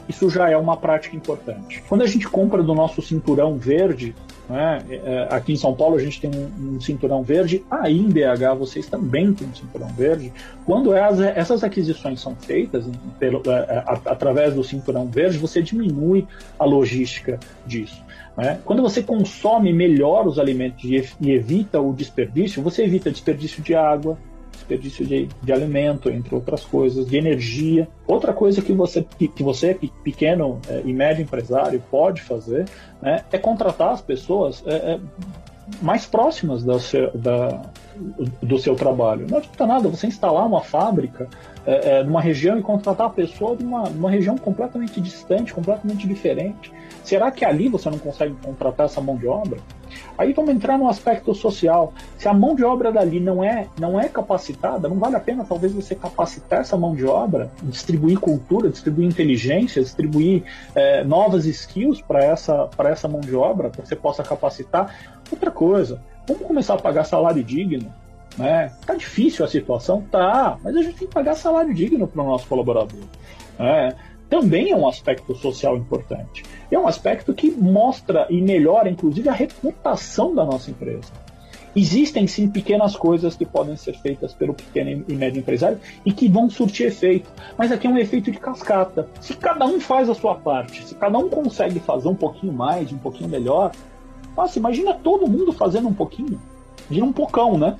Isso 0.07 0.29
já 0.29 0.49
é 0.49 0.57
uma 0.57 0.77
prática 0.77 1.15
importante. 1.15 1.83
Quando 1.87 2.03
a 2.03 2.07
gente 2.07 2.27
compra 2.27 2.61
do 2.61 2.75
nosso 2.75 3.01
cinturão 3.01 3.57
verde, 3.57 4.13
né? 4.49 4.83
É, 4.89 5.27
aqui 5.31 5.53
em 5.53 5.55
São 5.55 5.73
Paulo 5.73 5.95
a 5.95 5.99
gente 5.99 6.21
tem 6.21 6.29
um, 6.29 6.79
cinturão 6.79 7.23
verde, 7.23 7.63
aí 7.69 7.97
em 7.97 8.09
BH 8.09 8.57
vocês 8.57 8.87
também 8.87 9.33
têm 9.33 9.47
um 9.47 9.55
cinturão 9.55 9.87
verde. 9.89 10.31
Quando 10.65 10.93
as, 10.93 11.19
essas 11.19 11.63
aquisições 11.63 12.19
são 12.19 12.35
feitas 12.35 12.85
pelo, 13.19 13.41
é, 13.49 13.83
através 14.05 14.53
do 14.53 14.63
cinturão 14.63 15.07
verde, 15.07 15.37
você 15.37 15.61
diminui 15.61 16.27
a 16.59 16.65
logística 16.65 17.39
disso. 17.65 18.03
Né? 18.37 18.59
Quando 18.65 18.81
você 18.81 19.01
consome 19.01 19.73
melhor 19.73 20.27
os 20.27 20.37
alimentos 20.37 20.83
e 20.83 21.31
evita 21.31 21.79
o 21.79 21.93
desperdício, 21.93 22.61
você 22.61 22.83
evita 22.83 23.09
desperdício 23.09 23.63
de 23.63 23.73
água, 23.73 24.17
desperdício 24.55 25.05
de, 25.05 25.29
de 25.41 25.53
alimento, 25.53 26.09
entre 26.09 26.33
outras 26.33 26.63
coisas, 26.63 27.05
de 27.05 27.17
energia. 27.17 27.87
Outra 28.07 28.33
coisa 28.33 28.61
que 28.61 28.73
você, 28.73 29.05
que, 29.17 29.43
você 29.43 29.77
pequeno 30.03 30.59
é, 30.67 30.81
e 30.83 30.93
médio 30.93 31.23
empresário, 31.23 31.81
pode 31.91 32.21
fazer 32.21 32.65
né, 33.01 33.23
é 33.31 33.37
contratar 33.37 33.91
as 33.91 34.01
pessoas 34.01 34.63
é, 34.65 34.75
é, 34.75 34.99
mais 35.81 36.05
próximas 36.05 36.63
da 36.63 36.79
da, 37.13 37.61
do 38.41 38.59
seu 38.59 38.75
trabalho. 38.75 39.27
Não 39.29 39.37
adianta 39.37 39.65
nada 39.65 39.89
você 39.89 40.07
instalar 40.07 40.45
uma 40.45 40.61
fábrica 40.61 41.29
é, 41.65 41.99
é, 41.99 42.03
numa 42.03 42.21
região 42.21 42.57
e 42.57 42.61
contratar 42.61 43.07
a 43.07 43.09
pessoa 43.09 43.55
de 43.55 43.63
uma, 43.63 43.83
uma 43.89 44.09
região 44.09 44.37
completamente 44.37 45.01
distante, 45.01 45.53
completamente 45.53 46.07
diferente. 46.07 46.71
Será 47.03 47.31
que 47.31 47.43
ali 47.43 47.69
você 47.69 47.89
não 47.89 47.97
consegue 47.97 48.35
contratar 48.43 48.85
essa 48.85 49.01
mão 49.01 49.15
de 49.15 49.27
obra? 49.27 49.59
Aí 50.17 50.33
vamos 50.33 50.53
entrar 50.53 50.77
no 50.77 50.87
aspecto 50.87 51.33
social. 51.33 51.93
Se 52.17 52.27
a 52.27 52.33
mão 52.33 52.55
de 52.55 52.63
obra 52.63 52.91
dali 52.91 53.19
não 53.19 53.43
é, 53.43 53.67
não 53.79 53.99
é 53.99 54.07
capacitada, 54.07 54.87
não 54.87 54.97
vale 54.97 55.15
a 55.15 55.19
pena 55.19 55.45
talvez 55.47 55.73
você 55.73 55.95
capacitar 55.95 56.61
essa 56.61 56.77
mão 56.77 56.95
de 56.95 57.05
obra, 57.05 57.51
distribuir 57.63 58.19
cultura, 58.19 58.69
distribuir 58.69 59.07
inteligência, 59.07 59.81
distribuir 59.81 60.43
é, 60.73 61.03
novas 61.03 61.45
skills 61.45 62.01
para 62.01 62.23
essa, 62.23 62.69
essa 62.85 63.07
mão 63.07 63.21
de 63.21 63.35
obra, 63.35 63.69
para 63.69 63.81
que 63.81 63.87
você 63.87 63.95
possa 63.95 64.23
capacitar. 64.23 64.95
Outra 65.31 65.51
coisa, 65.51 66.01
vamos 66.27 66.43
começar 66.43 66.75
a 66.75 66.77
pagar 66.77 67.05
salário 67.05 67.43
digno. 67.43 67.91
Né? 68.37 68.71
Tá 68.85 68.95
difícil 68.95 69.45
a 69.45 69.47
situação? 69.47 70.01
Tá, 70.11 70.57
mas 70.63 70.75
a 70.75 70.81
gente 70.81 70.97
tem 70.97 71.07
que 71.07 71.13
pagar 71.13 71.35
salário 71.35 71.73
digno 71.73 72.07
para 72.07 72.21
o 72.21 72.25
nosso 72.25 72.47
colaborador. 72.47 72.99
Né? 73.57 73.95
Também 74.29 74.71
é 74.71 74.75
um 74.75 74.87
aspecto 74.87 75.35
social 75.35 75.77
importante. 75.77 76.43
É 76.69 76.77
um 76.77 76.87
aspecto 76.87 77.33
que 77.33 77.51
mostra 77.51 78.27
e 78.29 78.41
melhora, 78.41 78.89
inclusive, 78.89 79.29
a 79.29 79.33
reputação 79.33 80.33
da 80.33 80.43
nossa 80.43 80.71
empresa. 80.71 81.11
Existem 81.75 82.25
sim 82.25 82.49
pequenas 82.49 82.95
coisas 82.95 83.35
que 83.35 83.45
podem 83.45 83.75
ser 83.75 83.93
feitas 83.99 84.33
pelo 84.33 84.53
pequeno 84.53 85.03
e 85.09 85.13
médio 85.13 85.39
empresário 85.39 85.77
e 86.05 86.11
que 86.13 86.29
vão 86.29 86.49
surtir 86.49 86.87
efeito. 86.87 87.29
Mas 87.57 87.69
aqui 87.71 87.85
é 87.85 87.89
um 87.89 87.97
efeito 87.97 88.31
de 88.31 88.39
cascata. 88.39 89.09
Se 89.19 89.33
cada 89.33 89.65
um 89.65 89.79
faz 89.79 90.09
a 90.09 90.15
sua 90.15 90.35
parte, 90.35 90.85
se 90.85 90.95
cada 90.95 91.17
um 91.17 91.27
consegue 91.27 91.79
fazer 91.81 92.07
um 92.07 92.15
pouquinho 92.15 92.53
mais, 92.53 92.93
um 92.93 92.97
pouquinho 92.97 93.29
melhor, 93.29 93.71
nossa, 94.37 94.57
imagina 94.57 94.93
todo 94.93 95.27
mundo 95.27 95.51
fazendo 95.51 95.89
um 95.89 95.93
pouquinho. 95.93 96.41
Imagina 96.89 97.07
um 97.07 97.13
pocão, 97.13 97.57
né? 97.57 97.75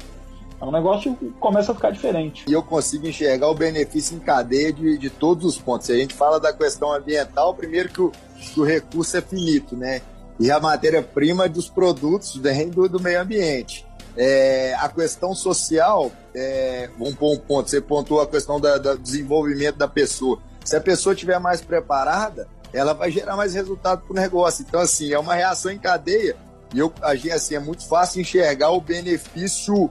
O 0.65 0.71
negócio 0.71 1.17
começa 1.39 1.71
a 1.71 1.75
ficar 1.75 1.91
diferente. 1.91 2.45
E 2.47 2.53
eu 2.53 2.63
consigo 2.63 3.07
enxergar 3.07 3.49
o 3.49 3.55
benefício 3.55 4.15
em 4.15 4.19
cadeia 4.19 4.73
de, 4.73 4.97
de 4.97 5.09
todos 5.09 5.45
os 5.45 5.57
pontos. 5.57 5.87
Se 5.87 5.93
a 5.93 5.97
gente 5.97 6.13
fala 6.13 6.39
da 6.39 6.51
questão 6.51 6.91
ambiental, 6.91 7.53
primeiro 7.53 7.89
que 7.89 8.01
o, 8.01 8.11
que 8.35 8.59
o 8.59 8.63
recurso 8.63 9.17
é 9.17 9.21
finito, 9.21 9.75
né? 9.75 10.01
E 10.39 10.51
a 10.51 10.59
matéria-prima 10.59 11.47
dos 11.47 11.69
produtos 11.69 12.35
vem 12.35 12.69
do, 12.69 12.89
do 12.89 12.99
meio 12.99 13.21
ambiente. 13.21 13.85
É, 14.17 14.73
a 14.79 14.89
questão 14.89 15.35
social, 15.35 16.11
é, 16.33 16.89
vamos 16.97 17.15
pôr 17.15 17.33
um 17.33 17.37
ponto, 17.37 17.69
você 17.69 17.81
pontuou 17.81 18.21
a 18.21 18.27
questão 18.27 18.59
do 18.59 18.97
desenvolvimento 18.97 19.77
da 19.77 19.87
pessoa. 19.87 20.39
Se 20.63 20.75
a 20.75 20.81
pessoa 20.81 21.13
estiver 21.13 21.39
mais 21.39 21.61
preparada, 21.61 22.47
ela 22.73 22.93
vai 22.93 23.11
gerar 23.11 23.35
mais 23.35 23.53
resultado 23.53 24.01
para 24.01 24.11
o 24.11 24.15
negócio. 24.15 24.65
Então, 24.67 24.79
assim, 24.79 25.11
é 25.13 25.19
uma 25.19 25.35
reação 25.35 25.71
em 25.71 25.77
cadeia. 25.79 26.35
E 26.73 26.79
eu, 26.79 26.91
assim, 27.33 27.55
é 27.55 27.59
muito 27.59 27.87
fácil 27.87 28.21
enxergar 28.21 28.71
o 28.71 28.81
benefício 28.81 29.89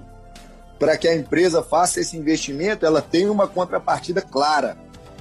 para 0.79 0.97
que 0.97 1.09
a 1.09 1.15
empresa 1.15 1.63
faça 1.63 2.01
esse 2.01 2.17
investimento, 2.17 2.85
ela 2.85 3.01
tem 3.01 3.29
uma 3.29 3.47
contrapartida 3.47 4.21
clara. 4.21 4.77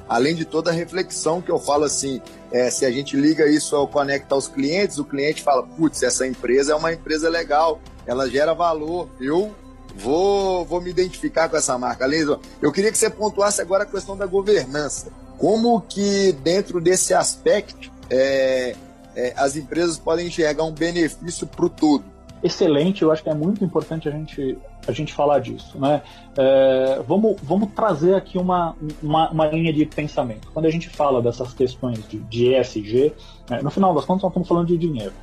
Além 0.07 0.35
de 0.35 0.45
toda 0.45 0.69
a 0.69 0.73
reflexão 0.73 1.41
que 1.41 1.49
eu 1.49 1.57
falo 1.57 1.85
assim, 1.85 2.21
é, 2.51 2.69
se 2.69 2.85
a 2.85 2.91
gente 2.91 3.15
liga 3.15 3.47
isso 3.47 3.75
ao 3.75 3.87
conecta 3.87 4.35
aos 4.35 4.47
clientes, 4.47 4.99
o 4.99 5.05
cliente 5.05 5.41
fala, 5.41 5.63
putz, 5.63 6.03
essa 6.03 6.27
empresa 6.27 6.73
é 6.73 6.75
uma 6.75 6.91
empresa 6.91 7.29
legal, 7.29 7.79
ela 8.05 8.29
gera 8.29 8.53
valor, 8.53 9.07
eu 9.19 9.55
vou, 9.95 10.65
vou 10.65 10.81
me 10.81 10.89
identificar 10.89 11.47
com 11.47 11.55
essa 11.55 11.77
marca. 11.77 12.03
Além 12.03 12.19
disso, 12.19 12.39
eu 12.61 12.71
queria 12.71 12.91
que 12.91 12.97
você 12.97 13.09
pontuasse 13.09 13.61
agora 13.61 13.83
a 13.83 13.87
questão 13.87 14.17
da 14.17 14.25
governança. 14.25 15.07
Como 15.37 15.81
que 15.81 16.31
dentro 16.43 16.81
desse 16.81 17.13
aspecto 17.13 17.91
é, 18.09 18.75
é, 19.15 19.33
as 19.35 19.55
empresas 19.55 19.97
podem 19.97 20.27
enxergar 20.27 20.63
um 20.63 20.71
benefício 20.71 21.47
para 21.47 21.65
o 21.65 21.69
todo? 21.69 22.03
Excelente, 22.43 23.03
eu 23.03 23.11
acho 23.11 23.23
que 23.23 23.29
é 23.29 23.33
muito 23.33 23.63
importante 23.63 24.09
a 24.09 24.11
gente 24.11 24.57
a 24.87 24.91
gente 24.91 25.13
falar 25.13 25.39
disso. 25.39 25.77
Né? 25.79 26.01
É, 26.37 27.01
vamos, 27.07 27.35
vamos 27.41 27.69
trazer 27.73 28.15
aqui 28.15 28.37
uma, 28.37 28.75
uma, 29.01 29.29
uma, 29.29 29.47
linha 29.47 29.71
de 29.71 29.85
pensamento. 29.85 30.49
Quando 30.53 30.65
a 30.65 30.69
gente 30.69 30.89
fala 30.89 31.21
dessas 31.21 31.53
questões 31.53 32.07
de, 32.07 32.19
de 32.19 32.53
ESG, 32.53 33.13
né, 33.49 33.61
no 33.61 33.69
final 33.69 33.93
das 33.93 34.05
contas 34.05 34.23
nós 34.23 34.31
estamos 34.31 34.47
falando 34.47 34.67
de 34.67 34.77
dinheiro. 34.77 35.13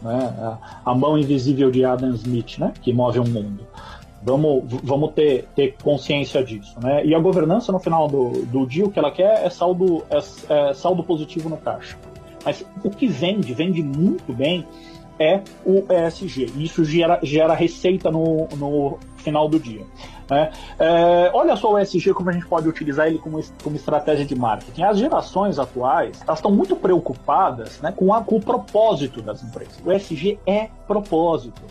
Né? 0.00 0.58
A, 0.84 0.94
mão 0.94 1.16
invisível 1.16 1.70
de 1.70 1.84
Adam 1.84 2.10
Smith, 2.14 2.58
né? 2.58 2.72
que 2.82 2.92
move 2.92 3.18
o 3.18 3.28
mundo. 3.28 3.66
Vamos, 4.24 4.64
vamos 4.82 5.12
ter, 5.12 5.48
ter 5.54 5.76
consciência 5.82 6.44
disso. 6.44 6.78
Né? 6.80 7.04
E 7.04 7.14
a 7.14 7.18
governança, 7.18 7.72
no 7.72 7.80
final 7.80 8.06
do, 8.08 8.44
do 8.46 8.66
dia, 8.66 8.84
o 8.84 8.90
que 8.90 8.98
ela 8.98 9.10
quer 9.10 9.44
é 9.44 9.50
saldo, 9.50 10.04
é, 10.10 10.18
é 10.70 10.74
saldo 10.74 11.02
positivo 11.02 11.48
no 11.48 11.56
caixa. 11.56 11.98
Mas 12.44 12.64
o 12.82 12.90
que 12.90 13.06
vende, 13.06 13.52
vende 13.54 13.82
muito 13.82 14.32
bem, 14.32 14.66
é 15.22 15.42
o 15.64 15.84
ESG. 15.88 16.52
Isso 16.56 16.84
gera, 16.84 17.20
gera 17.22 17.54
receita 17.54 18.10
no, 18.10 18.48
no 18.56 18.98
final 19.18 19.48
do 19.48 19.58
dia. 19.58 19.84
Né? 20.28 20.50
É, 20.78 21.30
olha 21.32 21.54
só 21.56 21.72
o 21.72 21.78
ESG 21.78 22.12
como 22.14 22.30
a 22.30 22.32
gente 22.32 22.46
pode 22.46 22.68
utilizar 22.68 23.06
ele 23.06 23.18
como, 23.18 23.40
como 23.62 23.76
estratégia 23.76 24.24
de 24.24 24.34
marketing. 24.34 24.82
As 24.82 24.98
gerações 24.98 25.58
atuais 25.58 26.20
elas 26.26 26.38
estão 26.38 26.50
muito 26.50 26.74
preocupadas 26.74 27.80
né, 27.80 27.92
com, 27.92 28.12
a, 28.12 28.22
com 28.22 28.36
o 28.36 28.40
propósito 28.40 29.22
das 29.22 29.42
empresas. 29.42 29.78
O 29.84 29.92
ESG 29.92 30.38
é 30.46 30.68
propósito. 30.86 31.62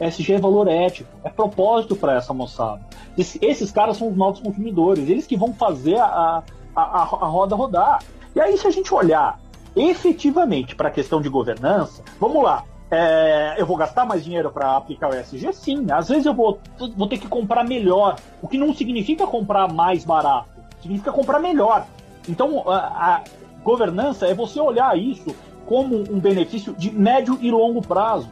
ESG 0.00 0.34
é 0.34 0.38
valor 0.38 0.68
ético, 0.68 1.08
é 1.22 1.30
propósito 1.30 1.94
para 1.94 2.16
essa 2.16 2.32
moçada. 2.32 2.80
Esse, 3.16 3.38
esses 3.44 3.70
caras 3.70 3.96
são 3.96 4.08
os 4.08 4.16
novos 4.16 4.40
consumidores, 4.40 5.08
eles 5.08 5.26
que 5.26 5.36
vão 5.36 5.52
fazer 5.52 5.96
a, 5.98 6.42
a, 6.74 6.82
a, 6.82 7.02
a 7.02 7.26
roda 7.26 7.54
rodar. 7.54 8.02
E 8.34 8.40
aí, 8.40 8.56
se 8.56 8.66
a 8.66 8.70
gente 8.70 8.92
olhar 8.92 9.38
efetivamente 9.76 10.74
para 10.74 10.88
a 10.88 10.90
questão 10.90 11.20
de 11.20 11.28
governança, 11.28 12.02
vamos 12.20 12.42
lá, 12.42 12.64
é, 12.94 13.54
eu 13.56 13.64
vou 13.64 13.74
gastar 13.74 14.04
mais 14.04 14.22
dinheiro 14.22 14.50
para 14.50 14.76
aplicar 14.76 15.10
o 15.10 15.14
ESG? 15.14 15.50
Sim. 15.54 15.86
Às 15.90 16.10
vezes 16.10 16.26
eu 16.26 16.34
vou, 16.34 16.60
vou 16.94 17.08
ter 17.08 17.16
que 17.16 17.26
comprar 17.26 17.64
melhor, 17.64 18.16
o 18.42 18.46
que 18.46 18.58
não 18.58 18.74
significa 18.74 19.26
comprar 19.26 19.72
mais 19.72 20.04
barato, 20.04 20.50
significa 20.82 21.10
comprar 21.10 21.38
melhor. 21.38 21.86
Então, 22.28 22.68
a, 22.68 22.76
a 22.76 23.24
governança 23.64 24.26
é 24.26 24.34
você 24.34 24.60
olhar 24.60 24.96
isso 24.98 25.34
como 25.64 25.96
um 25.96 26.20
benefício 26.20 26.74
de 26.74 26.90
médio 26.90 27.38
e 27.40 27.50
longo 27.50 27.80
prazo. 27.80 28.28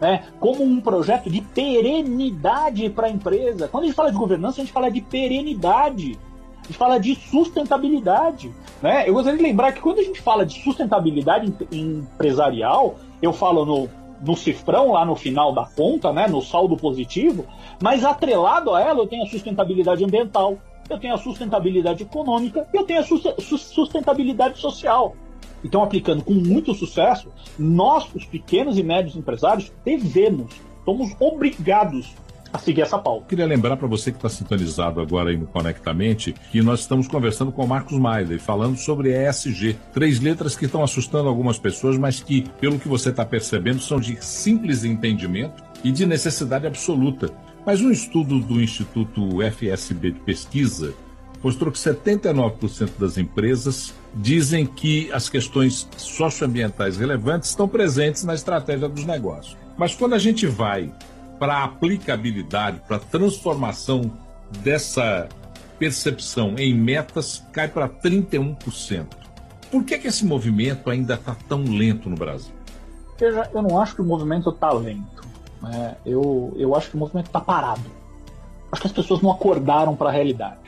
Né, 0.00 0.24
como 0.40 0.64
um 0.64 0.80
projeto 0.80 1.28
de 1.28 1.42
perenidade 1.42 2.88
para 2.88 3.06
a 3.06 3.10
empresa. 3.10 3.68
Quando 3.68 3.84
a 3.84 3.86
gente 3.86 3.94
fala 3.94 4.10
de 4.10 4.16
governança, 4.16 4.62
a 4.62 4.64
gente 4.64 4.72
fala 4.72 4.90
de 4.90 5.02
perenidade, 5.02 6.18
a 6.58 6.66
gente 6.66 6.78
fala 6.78 6.98
de 6.98 7.14
sustentabilidade. 7.14 8.50
Né? 8.80 9.06
Eu 9.06 9.12
gostaria 9.12 9.36
de 9.36 9.44
lembrar 9.44 9.72
que 9.72 9.80
quando 9.82 9.98
a 9.98 10.02
gente 10.02 10.18
fala 10.22 10.46
de 10.46 10.62
sustentabilidade 10.62 11.52
empresarial, 11.70 12.94
eu 13.20 13.30
falo 13.30 13.66
no 13.66 13.90
no 14.20 14.36
cifrão 14.36 14.92
lá 14.92 15.04
no 15.04 15.16
final 15.16 15.52
da 15.52 15.64
conta, 15.64 16.12
né, 16.12 16.26
no 16.26 16.42
saldo 16.42 16.76
positivo, 16.76 17.46
mas 17.82 18.04
atrelado 18.04 18.74
a 18.74 18.80
ela 18.80 19.00
eu 19.00 19.06
tenho 19.06 19.22
a 19.22 19.26
sustentabilidade 19.26 20.04
ambiental, 20.04 20.58
eu 20.88 20.98
tenho 20.98 21.14
a 21.14 21.18
sustentabilidade 21.18 22.02
econômica, 22.02 22.66
eu 22.72 22.84
tenho 22.84 23.00
a 23.00 23.40
sustentabilidade 23.40 24.58
social. 24.58 25.14
Então, 25.62 25.82
aplicando 25.82 26.24
com 26.24 26.32
muito 26.32 26.74
sucesso, 26.74 27.28
nós, 27.58 28.08
os 28.14 28.24
pequenos 28.24 28.78
e 28.78 28.82
médios 28.82 29.14
empresários, 29.14 29.72
devemos, 29.84 30.54
somos 30.84 31.14
obrigados 31.20 32.14
a 32.52 32.58
seguir 32.58 32.82
essa 32.82 32.98
pauta. 32.98 33.26
Queria 33.28 33.46
lembrar 33.46 33.76
para 33.76 33.86
você 33.86 34.10
que 34.10 34.18
está 34.18 34.28
sintonizado 34.28 35.00
agora 35.00 35.30
aí 35.30 35.36
no 35.36 35.46
Conectamente 35.46 36.34
que 36.50 36.62
nós 36.62 36.80
estamos 36.80 37.06
conversando 37.06 37.52
com 37.52 37.64
o 37.64 37.68
Marcos 37.68 37.98
e 38.30 38.38
falando 38.38 38.76
sobre 38.76 39.10
ESG. 39.10 39.76
Três 39.92 40.20
letras 40.20 40.56
que 40.56 40.64
estão 40.64 40.82
assustando 40.82 41.28
algumas 41.28 41.58
pessoas, 41.58 41.98
mas 41.98 42.20
que, 42.20 42.46
pelo 42.60 42.78
que 42.78 42.88
você 42.88 43.10
está 43.10 43.24
percebendo, 43.24 43.80
são 43.80 44.00
de 44.00 44.22
simples 44.24 44.84
entendimento 44.84 45.62
e 45.84 45.92
de 45.92 46.06
necessidade 46.06 46.66
absoluta. 46.66 47.30
Mas 47.64 47.80
um 47.80 47.90
estudo 47.90 48.40
do 48.40 48.60
Instituto 48.60 49.38
FSB 49.42 50.12
de 50.12 50.20
Pesquisa 50.20 50.94
mostrou 51.42 51.72
que 51.72 51.78
79% 51.78 52.90
das 52.98 53.16
empresas 53.16 53.94
dizem 54.14 54.66
que 54.66 55.10
as 55.12 55.28
questões 55.28 55.88
socioambientais 55.96 56.96
relevantes 56.96 57.50
estão 57.50 57.68
presentes 57.68 58.24
na 58.24 58.34
estratégia 58.34 58.88
dos 58.88 59.04
negócios. 59.04 59.56
Mas 59.76 59.94
quando 59.94 60.14
a 60.14 60.18
gente 60.18 60.46
vai 60.46 60.92
para 61.40 61.54
a 61.54 61.64
aplicabilidade, 61.64 62.82
para 62.86 62.98
a 62.98 63.00
transformação 63.00 64.12
dessa 64.62 65.26
percepção 65.78 66.54
em 66.58 66.74
metas, 66.74 67.42
cai 67.50 67.66
para 67.66 67.88
31%. 67.88 69.06
Por 69.70 69.82
que, 69.82 69.98
que 69.98 70.06
esse 70.06 70.26
movimento 70.26 70.90
ainda 70.90 71.14
está 71.14 71.34
tão 71.48 71.64
lento 71.64 72.10
no 72.10 72.16
Brasil? 72.16 72.52
Veja, 73.18 73.48
eu 73.54 73.62
não 73.62 73.80
acho 73.80 73.94
que 73.94 74.02
o 74.02 74.04
movimento 74.04 74.50
está 74.50 74.70
lento. 74.70 75.26
Né? 75.62 75.96
Eu, 76.04 76.52
eu 76.56 76.76
acho 76.76 76.90
que 76.90 76.96
o 76.96 76.98
movimento 76.98 77.26
está 77.26 77.40
parado. 77.40 77.80
Acho 78.70 78.82
que 78.82 78.88
as 78.88 78.92
pessoas 78.92 79.22
não 79.22 79.30
acordaram 79.30 79.96
para 79.96 80.10
a 80.10 80.12
realidade. 80.12 80.58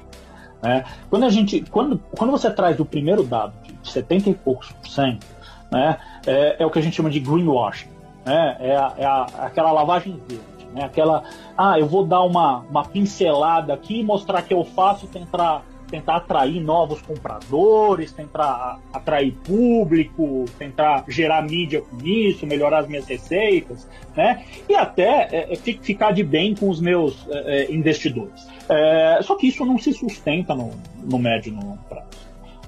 Né? 0.63 0.85
Quando, 1.11 1.27
a 1.27 1.31
gente, 1.31 1.61
quando, 1.71 1.99
quando 2.17 2.31
você 2.31 2.51
traz 2.51 2.81
o 2.81 2.85
primeiro 2.87 3.25
dado 3.25 3.53
de 3.83 3.91
70 3.91 4.31
e 4.31 4.35
poucos 4.35 4.73
por 4.73 4.89
cento, 4.89 5.27
né, 5.71 5.99
é, 6.27 6.63
é, 6.63 6.67
o 6.67 6.71
que 6.71 6.79
a 6.79 6.83
gente 6.83 6.97
chama 6.97 7.11
de 7.11 7.21
greenwashing. 7.21 7.89
Né? 8.25 8.57
É, 8.61 8.77
a, 8.77 8.95
é 8.97 9.05
a, 9.05 9.23
aquela 9.41 9.73
lavagem 9.73 10.19
verde. 10.27 10.52
Né? 10.75 10.85
Aquela, 10.85 11.25
ah, 11.57 11.79
eu 11.79 11.87
vou 11.87 12.05
dar 12.05 12.23
uma, 12.23 12.61
uma 12.71 12.85
pincelada 12.85 13.73
aqui, 13.73 14.03
mostrar 14.03 14.43
que 14.43 14.55
eu 14.55 14.65
faço, 14.65 15.07
tentar, 15.07 15.65
tentar 15.91 16.17
atrair 16.17 16.61
novos 16.61 17.03
compradores, 17.03 18.13
tentar 18.13 18.81
atrair 18.93 19.33
público, 19.45 20.47
tentar 20.59 21.05
gerar 21.09 21.43
mídia 21.43 21.83
com 21.83 21.99
isso, 22.05 22.47
melhorar 22.47 22.81
as 22.81 22.89
minhas 22.89 23.07
receitas, 23.07 23.89
né? 24.17 24.45
E 24.69 24.75
até 24.75 25.29
é, 25.31 25.53
é 25.53 25.57
ficar 25.57 26.13
de 26.13 26.23
bem 26.23 26.55
com 26.55 26.69
os 26.71 26.81
meus 26.81 27.27
é, 27.29 27.65
é, 27.65 27.73
investidores. 27.73 28.47
É, 28.69 29.21
só 29.23 29.37
que 29.37 29.49
isso 29.49 29.65
não 29.65 29.79
se 29.79 29.93
sustenta 29.93 30.55
no, 30.55 30.71
no 31.05 31.19
médio 31.19 31.53
e 31.53 31.55
no 31.55 31.63
longo 31.63 31.83
prazo. 31.89 32.09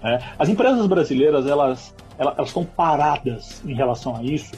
Né? 0.02 0.18
As 0.38 0.48
empresas 0.50 0.86
brasileiras 0.86 1.46
elas, 1.46 1.94
elas, 2.18 2.34
elas 2.36 2.48
estão 2.48 2.64
paradas 2.64 3.62
em 3.64 3.72
relação 3.72 4.14
a 4.14 4.22
isso 4.22 4.52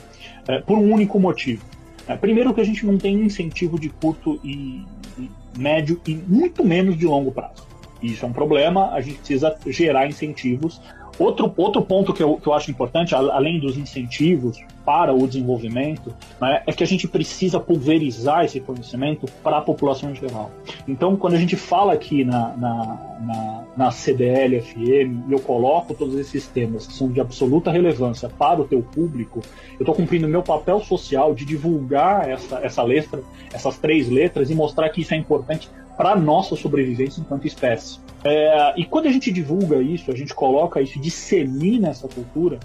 é, 0.48 0.58
por 0.60 0.76
um 0.76 0.92
único 0.92 1.20
motivo 1.20 1.75
primeiro 2.14 2.54
que 2.54 2.60
a 2.60 2.64
gente 2.64 2.86
não 2.86 2.98
tem 2.98 3.16
incentivo 3.16 3.80
de 3.80 3.88
curto 3.88 4.38
e, 4.44 4.84
e 5.18 5.30
médio 5.58 6.00
e 6.06 6.14
muito 6.14 6.64
menos 6.64 6.96
de 6.96 7.06
longo 7.06 7.32
prazo. 7.32 7.66
Isso 8.02 8.24
é 8.24 8.28
um 8.28 8.32
problema, 8.32 8.92
a 8.92 9.00
gente 9.00 9.18
precisa 9.18 9.56
gerar 9.66 10.06
incentivos 10.06 10.80
Outro, 11.18 11.52
outro 11.56 11.82
ponto 11.82 12.12
que 12.12 12.22
eu, 12.22 12.36
que 12.36 12.46
eu 12.46 12.52
acho 12.52 12.70
importante, 12.70 13.14
além 13.14 13.58
dos 13.58 13.78
incentivos 13.78 14.58
para 14.84 15.12
o 15.12 15.26
desenvolvimento, 15.26 16.14
né, 16.40 16.62
é 16.66 16.72
que 16.72 16.84
a 16.84 16.86
gente 16.86 17.08
precisa 17.08 17.58
pulverizar 17.58 18.44
esse 18.44 18.60
conhecimento 18.60 19.26
para 19.42 19.58
a 19.58 19.60
população 19.60 20.10
em 20.10 20.14
geral. 20.14 20.50
Então, 20.86 21.16
quando 21.16 21.34
a 21.34 21.38
gente 21.38 21.56
fala 21.56 21.94
aqui 21.94 22.24
na, 22.24 22.56
na, 22.56 23.16
na, 23.20 23.64
na 23.76 23.90
CDL 23.90 24.60
FM 24.60 25.28
e 25.28 25.32
eu 25.32 25.40
coloco 25.40 25.94
todos 25.94 26.14
esses 26.16 26.46
temas 26.46 26.86
que 26.86 26.92
são 26.92 27.10
de 27.10 27.20
absoluta 27.20 27.70
relevância 27.70 28.28
para 28.28 28.60
o 28.60 28.64
teu 28.64 28.82
público, 28.82 29.40
eu 29.72 29.80
estou 29.80 29.94
cumprindo 29.94 30.28
meu 30.28 30.42
papel 30.42 30.80
social 30.80 31.34
de 31.34 31.44
divulgar 31.44 32.28
essa, 32.28 32.58
essa 32.58 32.82
letra, 32.82 33.22
essas 33.52 33.78
três 33.78 34.08
letras 34.08 34.50
e 34.50 34.54
mostrar 34.54 34.88
que 34.90 35.00
isso 35.00 35.14
é 35.14 35.16
importante 35.16 35.68
para 35.96 36.14
nossa 36.14 36.56
sobrevivência 36.56 37.20
enquanto 37.20 37.46
espécie. 37.46 37.98
É, 38.24 38.74
e 38.76 38.84
quando 38.84 39.06
a 39.06 39.12
gente 39.12 39.30
divulga 39.30 39.80
isso, 39.80 40.10
a 40.10 40.16
gente 40.16 40.34
coloca 40.34 40.80
isso, 40.80 41.00
dissemina 41.00 41.88
essa 41.88 42.08
cultura, 42.08 42.58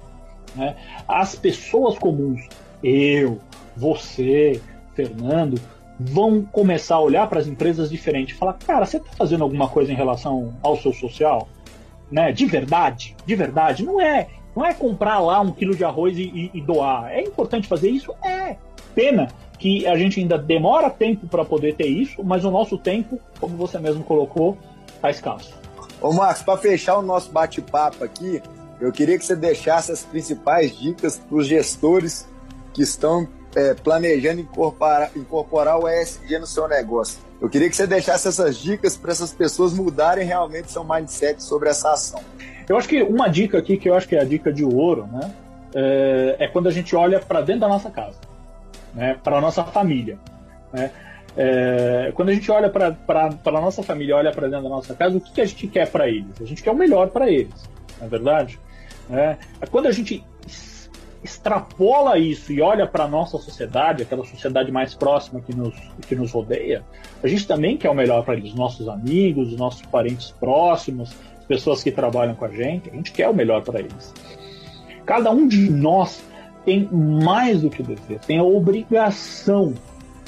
né, 0.56 0.76
as 1.08 1.36
pessoas 1.36 1.98
comuns, 1.98 2.42
eu, 2.84 3.40
você, 3.76 4.60
Fernando, 4.96 5.60
vão 6.00 6.44
começar 6.44 6.96
a 6.96 7.00
olhar 7.00 7.28
para 7.28 7.40
as 7.40 7.48
empresas 7.48 7.90
diferentes 7.90 8.36
e 8.36 8.38
falar: 8.38 8.54
cara, 8.54 8.86
você 8.86 8.98
está 8.98 9.12
fazendo 9.14 9.44
alguma 9.44 9.70
coisa 9.70 9.92
em 9.92 9.96
relação 9.96 10.54
ao 10.62 10.78
seu 10.78 10.94
social? 10.94 11.48
Né? 12.12 12.32
De 12.32 12.46
verdade, 12.46 13.16
de 13.26 13.36
verdade. 13.36 13.86
Não 13.86 14.02
é, 14.02 14.28
não 14.56 14.66
é 14.66 14.74
comprar 14.74 15.20
lá 15.20 15.40
um 15.40 15.52
quilo 15.52 15.76
de 15.76 15.86
arroz 15.86 16.18
e, 16.18 16.24
e, 16.24 16.52
e 16.56 16.62
doar. 16.62 17.12
É 17.12 17.22
importante 17.22 17.68
fazer 17.68 17.90
isso? 17.90 18.14
É. 18.24 18.58
Pena 18.94 19.30
que 19.62 19.86
a 19.86 19.96
gente 19.96 20.20
ainda 20.20 20.40
demora 20.40 20.90
tempo 20.90 21.28
para 21.28 21.46
poder 21.46 21.76
ter 21.76 21.86
isso, 21.86 22.24
mas 22.24 22.44
o 22.44 22.50
nosso 22.50 22.80
tempo, 22.80 23.20
como 23.40 23.56
você 23.56 23.78
mesmo 23.78 24.04
colocou, 24.04 24.58
está 24.88 25.12
escasso. 25.12 25.54
Ô 26.02 26.12
Marcos, 26.12 26.42
para 26.42 26.58
fechar 26.58 26.98
o 26.98 27.04
nosso 27.04 27.32
bate-papo 27.32 28.04
aqui, 28.04 28.42
eu 28.80 28.92
queria 28.92 29.20
que 29.20 29.24
você 29.24 29.36
deixasse 29.36 29.92
as 29.92 30.04
principais 30.04 30.76
dicas 30.76 31.20
para 31.20 31.38
os 31.38 31.46
gestores 31.46 32.28
que 32.74 32.82
estão 32.82 33.28
é, 33.56 33.76
planejando 33.76 34.42
incorporar, 34.42 35.12
incorporar 35.16 35.80
o 35.80 35.88
ESG 35.88 36.40
no 36.40 36.48
seu 36.48 36.68
negócio. 36.68 37.20
Eu 37.40 37.48
queria 37.48 37.70
que 37.70 37.76
você 37.76 37.86
deixasse 37.86 38.28
essas 38.28 38.58
dicas 38.58 38.98
para 38.98 39.12
essas 39.12 39.32
pessoas 39.32 39.74
mudarem 39.74 40.26
realmente 40.26 40.72
seu 40.72 40.84
mindset 40.84 41.44
sobre 41.44 41.70
essa 41.70 41.92
ação. 41.92 42.22
Eu 42.68 42.78
acho 42.78 42.90
que 42.90 43.04
uma 43.04 43.28
dica 43.28 43.60
aqui, 43.60 43.78
que 43.78 43.88
eu 43.88 43.94
acho 43.94 44.08
que 44.08 44.16
é 44.16 44.22
a 44.22 44.26
dica 44.26 44.52
de 44.52 44.66
ouro, 44.66 45.06
né, 45.06 45.32
é, 45.76 46.46
é 46.46 46.48
quando 46.48 46.68
a 46.68 46.72
gente 46.72 46.96
olha 46.96 47.20
para 47.20 47.42
dentro 47.42 47.62
da 47.62 47.68
nossa 47.68 47.92
casa 47.92 48.31
né, 48.94 49.18
para 49.24 49.38
a 49.38 49.42
nossa 49.42 49.64
família. 49.64 50.18
Né? 50.74 50.92
É, 51.36 52.12
quando 52.14 52.30
a 52.30 52.34
gente 52.34 52.52
olha 52.52 52.70
para 52.70 52.96
a 53.46 53.52
nossa 53.52 53.82
família, 53.82 54.16
olha 54.16 54.32
para 54.32 54.48
dentro 54.48 54.64
da 54.64 54.70
nossa 54.70 54.94
casa, 54.94 55.18
o 55.18 55.22
que, 55.22 55.32
que 55.32 55.42
a 55.42 55.46
gente 55.46 55.68
quer 55.68 55.90
para 55.90 56.08
eles? 56.08 56.42
A 56.42 56.46
gente 56.46 56.62
quer 56.62 56.72
o 56.72 56.76
melhor 56.76 57.10
para 57.10 57.30
eles, 57.30 57.70
não 58.00 58.08
é 58.08 58.10
verdade? 58.10 58.60
É, 59.10 59.38
quando 59.70 59.88
a 59.88 59.92
gente 59.92 60.24
extrapola 61.24 62.18
isso 62.18 62.52
e 62.52 62.62
olha 62.62 62.88
para 62.88 63.04
a 63.04 63.08
nossa 63.08 63.38
sociedade, 63.38 64.04
aquela 64.04 64.26
sociedade 64.26 64.72
mais 64.72 64.96
próxima 64.96 65.40
que 65.40 65.56
nos, 65.56 65.76
que 66.08 66.16
nos 66.16 66.32
rodeia, 66.32 66.84
a 67.24 67.28
gente 67.28 67.48
também 67.48 67.78
quer 67.78 67.90
o 67.90 67.94
melhor 67.94 68.24
para 68.26 68.36
eles, 68.36 68.54
nossos 68.56 68.90
amigos, 68.90 69.56
nossos 69.56 69.84
parentes 69.84 70.32
próximos, 70.32 71.16
as 71.38 71.46
pessoas 71.46 71.84
que 71.84 71.92
trabalham 71.92 72.34
com 72.34 72.46
a 72.46 72.50
gente, 72.50 72.90
a 72.90 72.94
gente 72.94 73.12
quer 73.12 73.30
o 73.30 73.34
melhor 73.34 73.62
para 73.62 73.80
eles. 73.80 74.14
Cada 75.06 75.30
um 75.30 75.48
de 75.48 75.70
nós 75.70 76.24
tem 76.66 76.88
mais 76.92 77.62
do 77.62 77.70
que 77.70 77.84
dever, 77.84 78.20
tem 78.20 78.38
a 78.38 78.44
obrigação 78.44 79.74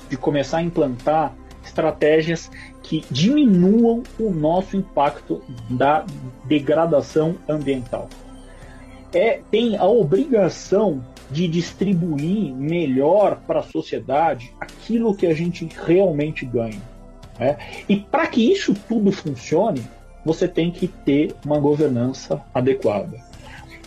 de 0.09 0.17
começar 0.17 0.57
a 0.57 0.63
implantar 0.63 1.33
estratégias 1.63 2.51
que 2.81 3.03
diminuam 3.09 4.03
o 4.19 4.29
nosso 4.29 4.75
impacto 4.75 5.41
da 5.69 6.05
degradação 6.45 7.35
ambiental. 7.47 8.09
É, 9.13 9.39
tem 9.49 9.77
a 9.77 9.85
obrigação 9.85 11.03
de 11.31 11.47
distribuir 11.47 12.53
melhor 12.53 13.39
para 13.47 13.59
a 13.59 13.63
sociedade 13.63 14.53
aquilo 14.59 15.15
que 15.15 15.25
a 15.25 15.33
gente 15.33 15.67
realmente 15.85 16.45
ganha. 16.45 16.81
Né? 17.39 17.57
E 17.87 17.97
para 17.97 18.27
que 18.27 18.51
isso 18.51 18.73
tudo 18.87 19.11
funcione, 19.11 19.83
você 20.25 20.47
tem 20.47 20.71
que 20.71 20.87
ter 20.87 21.35
uma 21.45 21.59
governança 21.59 22.41
adequada. 22.53 23.32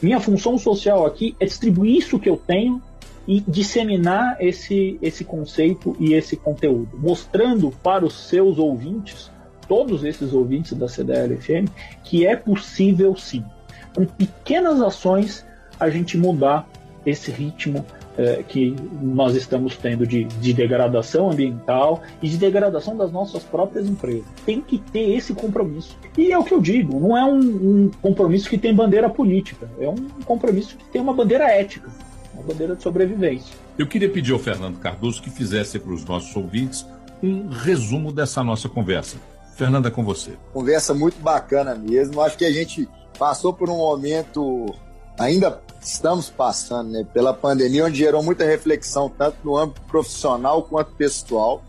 Minha 0.02 0.20
função 0.20 0.58
social 0.58 1.06
aqui 1.06 1.34
é 1.40 1.44
distribuir 1.44 1.96
isso 1.96 2.18
que 2.18 2.28
eu 2.28 2.36
tenho 2.36 2.82
e 3.26 3.40
disseminar 3.40 4.36
esse, 4.40 4.98
esse 5.02 5.24
conceito 5.24 5.96
e 5.98 6.14
esse 6.14 6.36
conteúdo, 6.36 6.96
mostrando 6.98 7.70
para 7.82 8.04
os 8.04 8.14
seus 8.28 8.58
ouvintes, 8.58 9.30
todos 9.66 10.04
esses 10.04 10.32
ouvintes 10.32 10.74
da 10.74 10.88
CDL-FM, 10.88 11.68
que 12.04 12.26
é 12.26 12.36
possível 12.36 13.16
sim, 13.16 13.44
com 13.94 14.04
pequenas 14.04 14.80
ações, 14.80 15.44
a 15.80 15.90
gente 15.90 16.16
mudar 16.16 16.68
esse 17.04 17.30
ritmo 17.30 17.84
é, 18.16 18.42
que 18.42 18.74
nós 19.00 19.34
estamos 19.34 19.76
tendo 19.76 20.06
de, 20.06 20.24
de, 20.24 20.52
degradação 20.52 21.30
ambiental 21.30 22.02
e 22.22 22.28
de 22.28 22.36
degradação 22.36 22.96
das 22.96 23.12
nossas 23.12 23.42
próprias 23.42 23.86
empresas. 23.86 24.24
Tem 24.44 24.60
que 24.60 24.78
ter 24.78 25.10
esse 25.14 25.34
compromisso. 25.34 25.96
E 26.16 26.32
é 26.32 26.38
o 26.38 26.44
que 26.44 26.54
eu 26.54 26.60
digo, 26.60 26.98
não 26.98 27.16
é 27.16 27.24
um, 27.24 27.38
um 27.38 27.90
compromisso 28.00 28.48
que 28.48 28.58
tem 28.58 28.74
bandeira 28.74 29.08
política, 29.08 29.68
é 29.80 29.88
um 29.88 30.08
compromisso 30.24 30.76
que 30.76 30.84
tem 30.86 31.00
uma 31.00 31.12
bandeira 31.12 31.44
ética, 31.44 31.90
uma 32.34 32.42
bandeira 32.42 32.74
de 32.74 32.82
sobrevivência. 32.82 33.54
Eu 33.78 33.86
queria 33.86 34.08
pedir 34.08 34.32
ao 34.32 34.38
Fernando 34.38 34.78
Cardoso 34.78 35.22
que 35.22 35.30
fizesse 35.30 35.78
para 35.78 35.92
os 35.92 36.04
nossos 36.04 36.34
ouvintes 36.34 36.86
um 37.22 37.48
resumo 37.48 38.12
dessa 38.12 38.42
nossa 38.42 38.68
conversa. 38.68 39.16
Fernanda, 39.54 39.88
é 39.88 39.90
com 39.90 40.04
você. 40.04 40.32
Conversa 40.52 40.92
muito 40.92 41.18
bacana 41.20 41.74
mesmo. 41.74 42.20
Acho 42.20 42.36
que 42.36 42.44
a 42.44 42.52
gente 42.52 42.88
passou 43.18 43.54
por 43.54 43.70
um 43.70 43.76
momento 43.76 44.74
ainda 45.18 45.60
estamos 45.80 46.28
passando 46.28 46.90
né, 46.90 47.06
pela 47.12 47.32
pandemia, 47.32 47.84
onde 47.84 47.98
gerou 47.98 48.22
muita 48.22 48.44
reflexão, 48.44 49.08
tanto 49.08 49.38
no 49.44 49.56
âmbito 49.56 49.80
profissional 49.82 50.62
quanto 50.62 50.92
pessoal. 50.92 51.62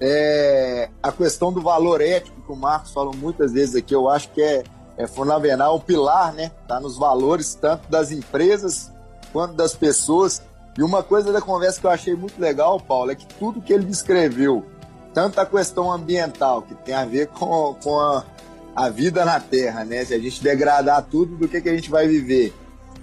É, 0.00 0.90
a 1.02 1.10
questão 1.10 1.52
do 1.52 1.62
valor 1.62 2.00
ético, 2.00 2.40
que 2.42 2.52
o 2.52 2.56
Marcos 2.56 2.92
falou 2.92 3.14
muitas 3.14 3.52
vezes 3.52 3.74
aqui, 3.74 3.94
eu 3.94 4.08
acho 4.08 4.28
que 4.30 4.42
é, 4.42 4.64
é 4.98 5.06
fundamental, 5.06 5.76
o 5.76 5.80
pilar, 5.80 6.32
né? 6.34 6.50
Está 6.62 6.78
nos 6.78 6.98
valores 6.98 7.54
tanto 7.54 7.88
das 7.90 8.10
empresas 8.10 8.92
quanto 9.32 9.54
das 9.54 9.74
pessoas. 9.74 10.42
E 10.76 10.82
uma 10.82 11.02
coisa 11.02 11.32
da 11.32 11.40
conversa 11.40 11.80
que 11.80 11.86
eu 11.86 11.90
achei 11.90 12.14
muito 12.14 12.38
legal, 12.40 12.78
Paulo, 12.80 13.12
é 13.12 13.14
que 13.14 13.26
tudo 13.26 13.62
que 13.62 13.72
ele 13.72 13.84
descreveu, 13.84 14.64
tanto 15.14 15.40
a 15.40 15.46
questão 15.46 15.90
ambiental, 15.90 16.62
que 16.62 16.74
tem 16.74 16.94
a 16.94 17.04
ver 17.04 17.28
com, 17.28 17.76
com 17.82 17.98
a, 17.98 18.24
a 18.74 18.88
vida 18.90 19.24
na 19.24 19.40
Terra, 19.40 19.84
né? 19.84 20.04
Se 20.04 20.12
a 20.12 20.18
gente 20.18 20.42
degradar 20.42 21.02
tudo, 21.08 21.36
do 21.36 21.48
que, 21.48 21.60
que 21.60 21.68
a 21.68 21.74
gente 21.74 21.90
vai 21.90 22.06
viver? 22.06 22.52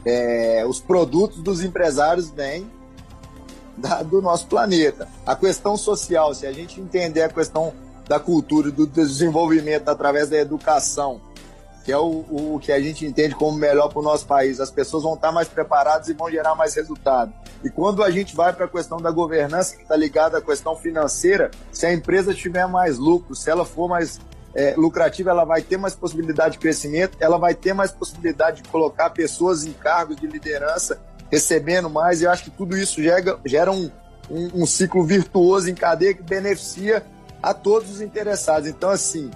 É, 0.05 0.63
os 0.67 0.79
produtos 0.79 1.41
dos 1.41 1.63
empresários 1.63 2.29
vêm 2.29 2.69
da, 3.77 4.03
do 4.03 4.21
nosso 4.21 4.47
planeta. 4.47 5.07
A 5.25 5.35
questão 5.35 5.77
social, 5.77 6.33
se 6.33 6.45
a 6.45 6.51
gente 6.51 6.79
entender 6.79 7.23
a 7.23 7.29
questão 7.29 7.73
da 8.07 8.19
cultura 8.19 8.69
e 8.69 8.71
do 8.71 8.85
desenvolvimento 8.85 9.89
através 9.89 10.29
da 10.29 10.37
educação, 10.37 11.21
que 11.83 11.91
é 11.91 11.97
o, 11.97 12.25
o 12.29 12.59
que 12.61 12.71
a 12.71 12.79
gente 12.79 13.05
entende 13.05 13.33
como 13.33 13.57
melhor 13.57 13.89
para 13.89 13.99
o 13.99 14.03
nosso 14.03 14.25
país, 14.25 14.59
as 14.59 14.69
pessoas 14.69 15.03
vão 15.03 15.15
estar 15.15 15.31
mais 15.31 15.47
preparadas 15.47 16.09
e 16.09 16.13
vão 16.13 16.29
gerar 16.29 16.53
mais 16.55 16.75
resultado. 16.75 17.33
E 17.63 17.69
quando 17.69 18.03
a 18.03 18.11
gente 18.11 18.35
vai 18.35 18.53
para 18.53 18.65
a 18.65 18.67
questão 18.67 18.97
da 18.97 19.11
governança, 19.11 19.75
que 19.75 19.83
está 19.83 19.95
ligada 19.95 20.37
à 20.37 20.41
questão 20.41 20.75
financeira, 20.75 21.49
se 21.71 21.85
a 21.85 21.93
empresa 21.93 22.33
tiver 22.33 22.67
mais 22.67 22.97
lucro, 22.97 23.35
se 23.35 23.49
ela 23.49 23.65
for 23.65 23.87
mais 23.87 24.19
é, 24.53 24.75
lucrativa, 24.75 25.29
ela 25.29 25.45
vai 25.45 25.61
ter 25.61 25.77
mais 25.77 25.95
possibilidade 25.95 26.53
de 26.53 26.59
crescimento, 26.59 27.17
ela 27.19 27.37
vai 27.37 27.53
ter 27.53 27.73
mais 27.73 27.91
possibilidade 27.91 28.61
de 28.61 28.69
colocar 28.69 29.09
pessoas 29.09 29.65
em 29.65 29.73
cargos 29.73 30.17
de 30.17 30.27
liderança, 30.27 30.99
recebendo 31.31 31.89
mais, 31.89 32.21
e 32.21 32.25
eu 32.25 32.31
acho 32.31 32.43
que 32.43 32.51
tudo 32.51 32.77
isso 32.77 33.01
gera, 33.01 33.39
gera 33.45 33.71
um, 33.71 33.89
um, 34.29 34.63
um 34.63 34.65
ciclo 34.65 35.03
virtuoso 35.03 35.69
em 35.69 35.75
cadeia 35.75 36.13
que 36.13 36.23
beneficia 36.23 37.03
a 37.41 37.53
todos 37.53 37.89
os 37.89 38.01
interessados. 38.01 38.67
Então, 38.67 38.89
assim, 38.89 39.31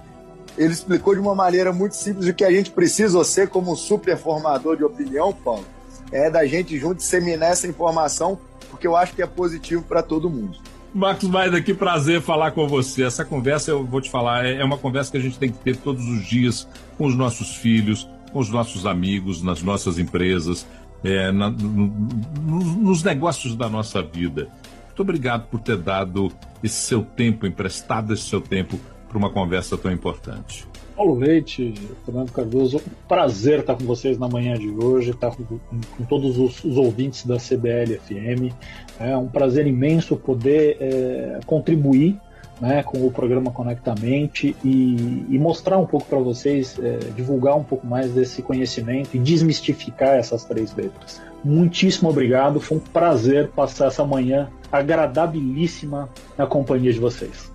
ele 0.58 0.72
explicou 0.72 1.14
de 1.14 1.20
uma 1.20 1.34
maneira 1.34 1.72
muito 1.72 1.96
simples 1.96 2.28
o 2.28 2.34
que 2.34 2.44
a 2.44 2.50
gente 2.50 2.70
precisa, 2.70 3.16
você 3.16 3.46
como 3.46 3.74
super 3.76 4.16
formador 4.16 4.76
de 4.76 4.84
opinião, 4.84 5.32
Paulo, 5.32 5.64
é 6.12 6.30
da 6.30 6.46
gente 6.46 6.78
junto 6.78 6.96
disseminar 6.96 7.52
essa 7.52 7.66
informação, 7.66 8.38
porque 8.70 8.86
eu 8.86 8.94
acho 8.94 9.14
que 9.14 9.22
é 9.22 9.26
positivo 9.26 9.82
para 9.82 10.02
todo 10.02 10.30
mundo. 10.30 10.58
Marcos 10.96 11.28
Maida, 11.28 11.60
que 11.60 11.74
prazer 11.74 12.22
falar 12.22 12.52
com 12.52 12.66
você. 12.66 13.04
Essa 13.04 13.22
conversa, 13.22 13.70
eu 13.70 13.84
vou 13.84 14.00
te 14.00 14.10
falar, 14.10 14.46
é, 14.46 14.54
é 14.54 14.64
uma 14.64 14.78
conversa 14.78 15.10
que 15.10 15.18
a 15.18 15.20
gente 15.20 15.38
tem 15.38 15.52
que 15.52 15.58
ter 15.58 15.76
todos 15.76 16.02
os 16.06 16.24
dias 16.24 16.66
com 16.96 17.06
os 17.06 17.14
nossos 17.14 17.56
filhos, 17.56 18.08
com 18.32 18.38
os 18.38 18.48
nossos 18.48 18.86
amigos, 18.86 19.42
nas 19.42 19.62
nossas 19.62 19.98
empresas, 19.98 20.66
é, 21.04 21.30
na, 21.30 21.50
no, 21.50 21.86
no, 21.86 22.58
nos 22.82 23.02
negócios 23.02 23.54
da 23.54 23.68
nossa 23.68 24.02
vida. 24.02 24.48
Muito 24.86 25.02
obrigado 25.02 25.48
por 25.48 25.60
ter 25.60 25.76
dado 25.76 26.32
esse 26.64 26.80
seu 26.86 27.02
tempo, 27.02 27.46
emprestado 27.46 28.14
esse 28.14 28.22
seu 28.22 28.40
tempo 28.40 28.80
para 29.06 29.18
uma 29.18 29.28
conversa 29.28 29.76
tão 29.76 29.92
importante. 29.92 30.66
Paulo 30.96 31.14
Leite, 31.14 31.74
Fernando 32.06 32.32
Cardoso, 32.32 32.80
prazer 33.06 33.60
estar 33.60 33.74
com 33.74 33.84
vocês 33.84 34.18
na 34.18 34.26
manhã 34.26 34.54
de 34.54 34.70
hoje, 34.70 35.10
estar 35.10 35.30
com, 35.30 35.44
com 35.44 36.04
todos 36.08 36.38
os, 36.38 36.64
os, 36.64 36.78
ouvintes 36.78 37.26
da 37.26 37.38
CDL 37.38 37.98
FM. 37.98 38.54
É 38.98 39.14
um 39.14 39.28
prazer 39.28 39.66
imenso 39.66 40.16
poder 40.16 40.78
é, 40.80 41.40
contribuir 41.44 42.18
né, 42.58 42.82
com 42.82 43.06
o 43.06 43.10
programa 43.10 43.50
Conectamente 43.50 44.56
e, 44.64 45.26
e 45.28 45.38
mostrar 45.38 45.76
um 45.76 45.84
pouco 45.84 46.06
para 46.06 46.18
vocês, 46.18 46.78
é, 46.78 46.96
divulgar 47.14 47.56
um 47.56 47.64
pouco 47.64 47.86
mais 47.86 48.10
desse 48.12 48.40
conhecimento 48.40 49.14
e 49.14 49.18
desmistificar 49.18 50.16
essas 50.16 50.44
três 50.44 50.74
letras. 50.74 51.20
Muitíssimo 51.44 52.08
obrigado, 52.08 52.58
foi 52.58 52.78
um 52.78 52.80
prazer 52.80 53.48
passar 53.48 53.88
essa 53.88 54.04
manhã 54.04 54.48
agradabilíssima 54.72 56.08
na 56.38 56.46
companhia 56.46 56.92
de 56.92 56.98
vocês. 56.98 57.54